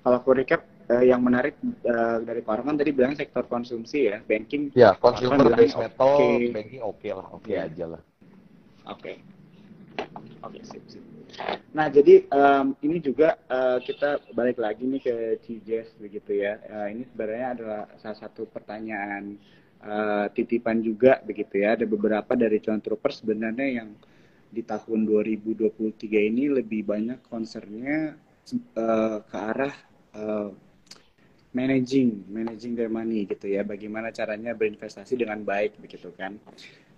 [0.01, 4.17] kalau aku recap uh, yang menarik uh, dari Pak Arman tadi bilang sektor konsumsi ya,
[4.23, 4.71] banking.
[4.73, 6.51] Ya, consumer base metal, okay.
[6.51, 7.59] banking oke okay lah, oke okay iya.
[7.59, 7.71] yeah.
[7.71, 8.01] aja lah.
[8.87, 9.01] Oke.
[9.01, 9.15] Okay.
[10.45, 11.03] Oke, okay, sip, sip.
[11.73, 15.15] Nah, jadi um, ini juga uh, kita balik lagi nih ke
[15.45, 16.57] CJS begitu ya.
[16.65, 19.37] Uh, ini sebenarnya adalah salah satu pertanyaan
[19.83, 21.77] uh, titipan juga begitu ya.
[21.77, 23.89] Ada beberapa dari cuan troopers sebenarnya yang
[24.47, 28.15] di tahun 2023 ini lebih banyak concernnya
[28.79, 29.75] uh, ke arah
[30.15, 30.49] uh,
[31.57, 33.65] managing managing their money gitu ya.
[33.65, 36.37] Bagaimana caranya berinvestasi dengan baik begitu kan.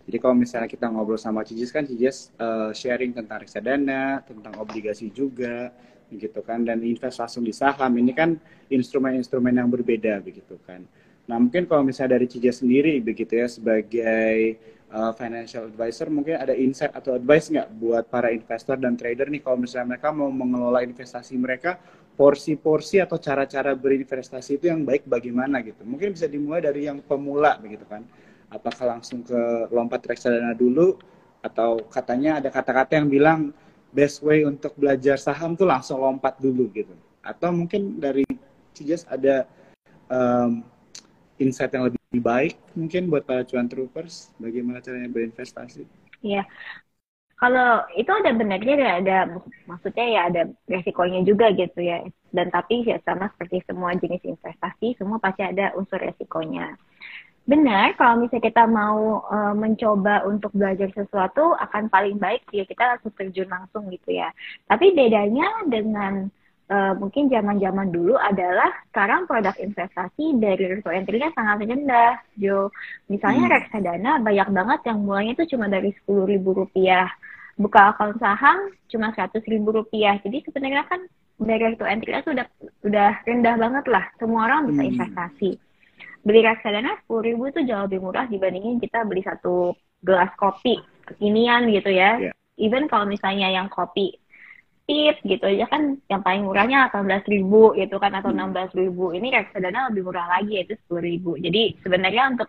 [0.03, 5.07] Jadi kalau misalnya kita ngobrol sama Cicis kan Cicis uh, sharing tentang reksadana tentang obligasi
[5.15, 5.71] juga
[6.11, 6.67] begitu kan.
[6.67, 7.95] Dan invest langsung di saham.
[7.95, 8.35] Ini kan
[8.67, 10.83] instrumen-instrumen yang berbeda begitu kan.
[11.29, 16.57] Nah mungkin kalau misalnya dari Cicis sendiri begitu ya sebagai uh, financial advisor mungkin ada
[16.57, 19.45] insight atau advice nggak buat para investor dan trader nih?
[19.45, 21.77] Kalau misalnya mereka mau mengelola investasi mereka
[22.19, 25.87] porsi-porsi atau cara-cara berinvestasi itu yang baik bagaimana gitu.
[25.87, 28.03] Mungkin bisa dimulai dari yang pemula begitu kan.
[28.51, 30.99] Apakah langsung ke lompat reksadana dulu
[31.39, 33.39] atau katanya ada kata-kata yang bilang
[33.95, 36.91] best way untuk belajar saham tuh langsung lompat dulu gitu.
[37.23, 38.27] Atau mungkin dari
[38.75, 39.47] Cijas ada
[40.11, 40.59] um,
[41.39, 45.87] insight yang lebih baik mungkin buat para cuan troopers bagaimana caranya berinvestasi?
[46.19, 46.43] Iya,
[47.39, 49.17] kalau itu ada benarnya ada, ada
[49.63, 52.03] maksudnya ya ada resikonya juga gitu ya.
[52.35, 56.75] Dan tapi ya sama seperti semua jenis investasi semua pasti ada unsur resikonya.
[57.47, 62.99] Benar kalau misalnya kita mau uh, mencoba untuk belajar sesuatu akan paling baik ya kita
[62.99, 64.35] langsung terjun langsung gitu ya.
[64.67, 66.27] Tapi bedanya dengan
[66.67, 72.67] uh, mungkin zaman-zaman dulu adalah sekarang produk investasi dari resiko entry-nya sangat rendah Jo.
[73.07, 73.53] Misalnya hmm.
[73.55, 77.07] reksadana banyak banget yang mulainya itu cuma dari sepuluh ribu rupiah
[77.59, 80.15] buka akun saham cuma seratus ribu rupiah.
[80.23, 81.03] Jadi sebenarnya kan
[81.35, 82.47] barrier to entry itu udah
[82.87, 84.05] udah rendah banget lah.
[84.15, 84.91] Semua orang bisa hmm.
[84.95, 85.51] investasi.
[86.23, 89.75] Beli reksadana sepuluh ribu itu jauh lebih murah dibandingin kita beli satu
[90.07, 90.79] gelas kopi
[91.11, 92.31] kekinian gitu ya.
[92.31, 92.35] Yeah.
[92.59, 94.19] even kalau misalnya yang kopi
[94.83, 98.39] tip gitu aja kan yang paling murahnya delapan belas ribu gitu kan atau hmm.
[98.39, 99.11] enam belas ribu.
[99.11, 101.35] Ini reksadana lebih murah lagi yaitu sepuluh ribu.
[101.35, 102.47] Jadi sebenarnya untuk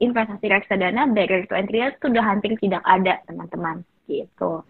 [0.00, 4.62] investasi reksadana barrier to entry itu sudah hampir tidak ada teman-teman gitu.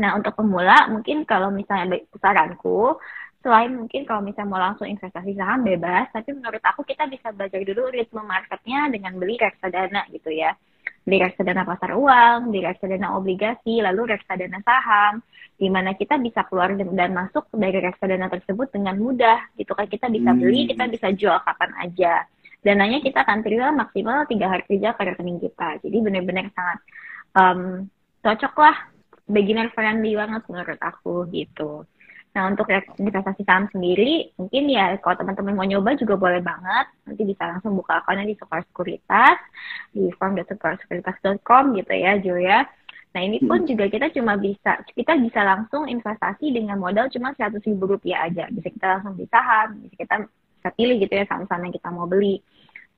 [0.00, 2.96] Nah untuk pemula mungkin kalau misalnya saranku
[3.38, 7.62] selain mungkin kalau misalnya mau langsung investasi saham bebas, tapi menurut aku kita bisa belajar
[7.62, 10.58] dulu ritme marketnya dengan beli reksadana gitu ya.
[11.06, 15.22] Beli reksadana pasar uang, beli reksadana obligasi, lalu reksadana saham,
[15.54, 20.10] di mana kita bisa keluar dan masuk dari reksadana tersebut dengan mudah gitu kan kita
[20.10, 20.70] bisa beli, hmm.
[20.74, 22.26] kita bisa jual kapan aja.
[22.58, 25.78] Dananya kita akan terima maksimal tiga hari kerja ke rekening kita.
[25.78, 26.78] Jadi benar-benar sangat
[27.38, 27.86] um,
[28.28, 28.76] cocok lah
[29.24, 31.88] beginner friendly banget menurut aku gitu.
[32.36, 32.68] Nah untuk
[33.00, 37.72] investasi saham sendiri mungkin ya kalau teman-teman mau nyoba juga boleh banget nanti bisa langsung
[37.72, 39.40] buka akunnya di Sukar Sekuritas
[39.96, 42.68] di form.sukarsekuritas.com gitu ya Jo ya.
[43.16, 43.68] Nah ini pun hmm.
[43.72, 48.44] juga kita cuma bisa kita bisa langsung investasi dengan modal cuma seratus ribu rupiah aja.
[48.52, 52.04] Bisa kita langsung di saham, bisa kita bisa pilih gitu ya saham-saham yang kita mau
[52.04, 52.44] beli.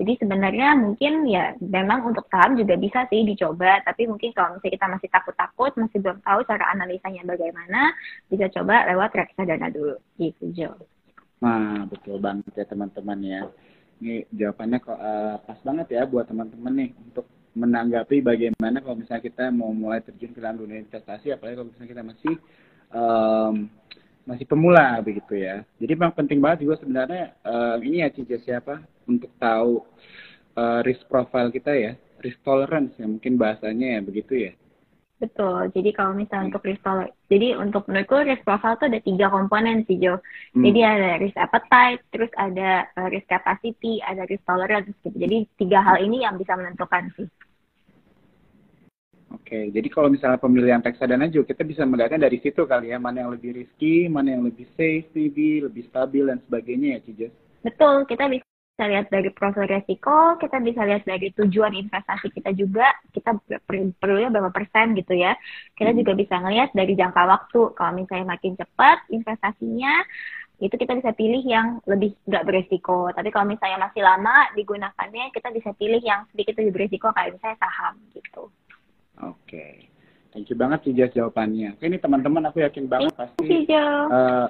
[0.00, 4.72] Jadi sebenarnya mungkin ya memang untuk saham juga bisa sih dicoba, tapi mungkin kalau misalnya
[4.80, 7.92] kita masih takut-takut, masih belum tahu cara analisanya bagaimana,
[8.32, 10.72] bisa coba lewat reksadana dulu gitu Jo.
[11.44, 13.40] Nah, betul banget ya teman-teman ya.
[14.00, 19.26] Ini jawabannya kok uh, pas banget ya buat teman-teman nih untuk menanggapi bagaimana kalau misalnya
[19.28, 22.34] kita mau mulai terjun ke dalam dunia investasi, apalagi kalau misalnya kita masih
[22.88, 23.54] um,
[24.28, 25.64] masih pemula begitu ya.
[25.80, 29.84] Jadi memang penting banget juga sebenarnya uh, ini ya Cici siapa untuk tahu
[30.56, 34.52] uh, risk profile kita ya, risk tolerance ya mungkin bahasanya ya begitu ya.
[35.20, 35.68] Betul.
[35.76, 39.84] Jadi kalau misalnya untuk risk tolerance, jadi untuk menurutku risk profile itu ada tiga komponen
[39.84, 40.16] sih Jo.
[40.56, 40.64] Hmm.
[40.64, 45.12] Jadi ada risk appetite, terus ada uh, risk capacity, ada risk tolerance gitu.
[45.12, 47.28] Jadi tiga hal ini yang bisa menentukan sih.
[49.30, 53.22] Oke, jadi kalau misalnya pemilihan reksadana juga kita bisa melihatnya dari situ kali ya, mana
[53.22, 57.34] yang lebih risky, mana yang lebih safe, maybe, lebih stabil dan sebagainya ya, Cijes.
[57.62, 62.90] Betul, kita bisa lihat dari profil resiko, kita bisa lihat dari tujuan investasi kita juga,
[63.14, 63.38] kita
[64.02, 65.38] perlunya berapa persen gitu ya.
[65.78, 65.98] Kita hmm.
[66.02, 69.94] juga bisa ngelihat dari jangka waktu, kalau misalnya makin cepat investasinya,
[70.58, 73.14] itu kita bisa pilih yang lebih nggak beresiko.
[73.14, 77.62] Tapi kalau misalnya masih lama digunakannya, kita bisa pilih yang sedikit lebih beresiko kayak misalnya
[77.62, 78.50] saham gitu.
[79.24, 79.90] Oke.
[80.30, 81.74] Thank you banget sih Jas jawabannya.
[81.74, 84.46] Oke ini teman-teman aku yakin banget pasti uh,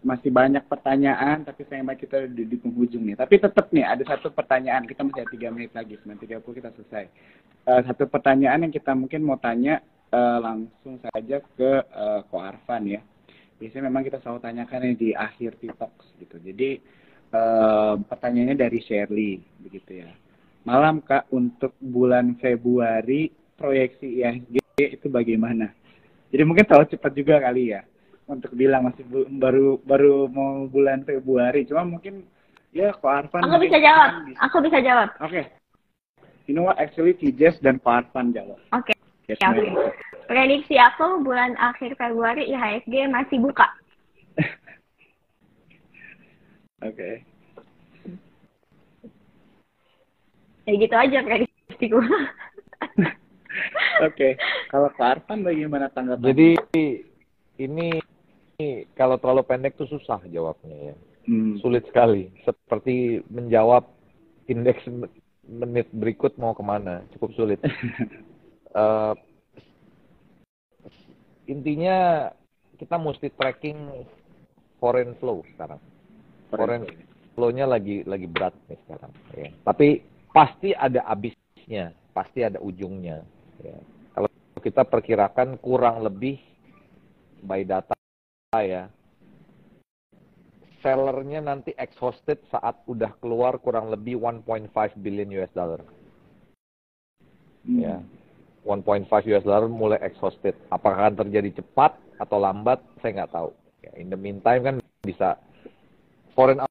[0.00, 3.12] masih banyak pertanyaan tapi sayang banget kita di, di penghujung nih.
[3.12, 6.72] Tapi tetap nih ada satu pertanyaan kita masih ada tiga menit lagi tiga puluh kita
[6.72, 7.12] selesai.
[7.68, 9.84] Uh, satu pertanyaan yang kita mungkin mau tanya
[10.16, 13.04] uh, langsung saja ke uh, Ko Arfan ya.
[13.60, 15.92] Biasanya memang kita selalu tanyakan di akhir TikTok
[16.24, 16.40] gitu.
[16.40, 16.80] Jadi
[17.36, 20.08] uh, pertanyaannya dari Shirley begitu ya.
[20.64, 23.28] Malam Kak untuk bulan Februari
[23.58, 25.74] proyeksi IHSG itu bagaimana?
[26.30, 27.82] Jadi mungkin tahu cepat juga kali ya
[28.30, 29.02] untuk bilang masih
[29.40, 31.66] baru baru mau bulan Februari.
[31.66, 32.22] Cuma mungkin
[32.70, 33.42] ya kok Arfan.
[33.42, 34.10] Aku bisa jawab.
[34.28, 34.38] Bisa.
[34.46, 35.08] Aku bisa jawab.
[35.18, 35.42] Oke.
[35.42, 35.44] Okay.
[36.46, 36.78] You know what?
[36.80, 38.60] Actually Tijes dan Ko Arfan jawab.
[38.72, 38.94] Oke.
[38.94, 38.96] Okay.
[39.28, 39.68] Yes, okay.
[40.24, 43.68] Prediksi aku bulan akhir Februari IHSG masih buka.
[46.84, 46.92] Oke.
[46.92, 47.14] okay.
[50.68, 52.00] Ya gitu aja prediksiku.
[53.98, 54.38] Oke,
[54.70, 56.30] kalau Pak Arfan bagaimana tanggapan?
[56.30, 56.48] Jadi
[57.58, 57.98] ini,
[58.58, 60.94] ini kalau terlalu pendek tuh susah jawabnya ya.
[61.28, 61.58] Hmm.
[61.60, 62.30] Sulit sekali.
[62.46, 63.84] Seperti menjawab
[64.46, 64.80] indeks
[65.48, 67.60] menit berikut mau ke mana, cukup sulit.
[68.76, 69.12] uh,
[71.52, 72.30] intinya
[72.78, 74.06] kita mesti tracking
[74.78, 75.82] foreign flow sekarang.
[76.54, 76.86] Foreign
[77.36, 79.12] flow-nya lagi lagi berat nih sekarang.
[79.36, 79.50] Ya.
[79.66, 80.00] Tapi
[80.32, 83.26] pasti ada habisnya, pasti ada ujungnya
[83.62, 83.78] Ya.
[84.14, 84.30] Kalau
[84.62, 86.38] kita perkirakan kurang lebih
[87.42, 87.94] by data
[88.58, 88.90] ya,
[90.82, 94.70] sellernya nanti exhausted saat udah keluar kurang lebih 1.5
[95.02, 95.82] billion US dollar.
[97.66, 97.78] Hmm.
[97.82, 97.96] Ya,
[98.64, 100.54] 1.5 US dollar mulai exhausted.
[100.70, 102.82] Apakah akan terjadi cepat atau lambat?
[103.02, 103.50] Saya nggak tahu.
[103.82, 105.38] Ya, in the meantime kan bisa
[106.34, 106.62] foreign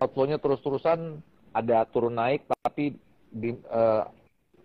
[0.00, 1.20] outflow-nya terus-terusan
[1.56, 2.94] ada turun naik, tapi
[3.32, 4.04] di, uh,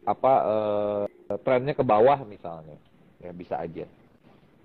[0.04, 1.04] apa uh,
[1.44, 2.76] trennya ke bawah misalnya.
[3.24, 3.88] Ya bisa aja.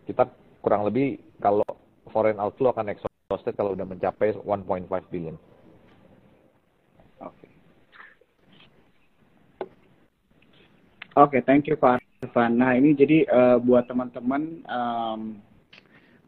[0.04, 0.26] Kita
[0.62, 1.66] kurang lebih kalau
[2.10, 4.44] foreign outflow akan exhausted kalau udah mencapai 1.5
[5.12, 5.36] billion.
[7.22, 7.34] Oke.
[7.34, 7.50] Okay.
[11.18, 15.20] oke okay, thank you Pak Arfan nah ini jadi uh, buat teman-teman um,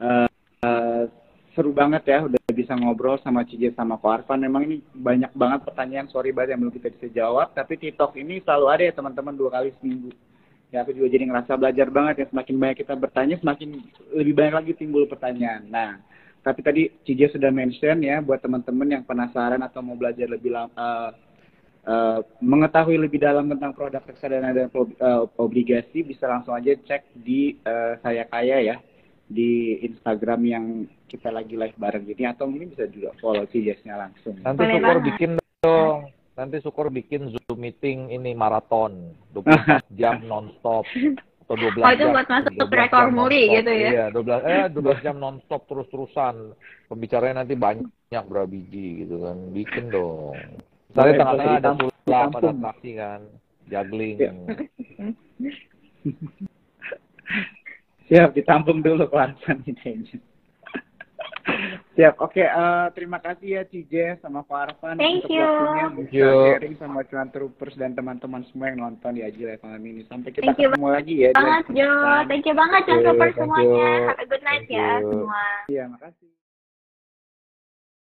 [0.02, 0.26] uh,
[0.66, 1.02] uh,
[1.54, 2.39] seru banget ya udah
[2.70, 4.46] bisa ngobrol sama Cije sama Ko Arfan.
[4.46, 7.50] Memang ini banyak banget pertanyaan, sorry banget yang belum kita bisa jawab.
[7.50, 10.14] Tapi TikTok ini selalu ada ya teman-teman dua kali seminggu.
[10.70, 13.82] Ya aku juga jadi ngerasa belajar banget ya semakin banyak kita bertanya semakin
[14.14, 15.66] lebih banyak lagi timbul pertanyaan.
[15.66, 15.98] Nah,
[16.46, 20.70] tapi tadi Cije sudah mention ya buat teman-teman yang penasaran atau mau belajar lebih lama,
[20.78, 21.10] uh,
[21.90, 27.58] uh, mengetahui lebih dalam tentang produk reksadana dan uh, obligasi bisa langsung aja cek di
[27.66, 28.76] uh, saya kaya ya
[29.30, 30.64] di Instagram yang
[31.06, 34.34] kita lagi live bareng gini atau mungkin bisa juga follow CJS-nya langsung.
[34.42, 35.06] Nanti Boleh syukur banget.
[35.06, 35.30] bikin
[35.62, 35.98] dong.
[36.34, 40.82] Nanti syukur bikin Zoom meeting ini maraton 24 jam nonstop
[41.46, 44.10] atau 12 oh, itu buat masuk ke rekor muri gitu ya.
[44.10, 46.58] Iya, 12 eh 12 jam nonstop terus-terusan.
[46.90, 49.38] Pembicaranya nanti banyak berapa biji gitu kan.
[49.54, 50.34] Bikin dong.
[50.90, 53.20] Misalnya tengah-tengah ada sulap, ada atraksi kan.
[53.70, 54.16] Juggling.
[54.18, 54.34] Ya.
[58.10, 60.18] Siap, ditampung dulu kelantan ini.
[61.94, 62.34] Siap, oke.
[62.34, 65.46] Okay, uh, eh, terima kasih ya Cije sama Pak Arfan Thank untuk you.
[65.46, 69.82] waktunya bisa sharing sama Cuan Troopers dan teman-teman semua yang nonton di Aji Live malam
[69.86, 70.02] ini.
[70.10, 71.30] Sampai kita Thank ketemu you lagi ya.
[71.34, 71.92] Banget, Jo.
[72.26, 73.90] Thank you banget Cuan Troopers semuanya.
[74.10, 75.42] Have a good night ya semua.
[75.70, 76.39] Iya, makasih.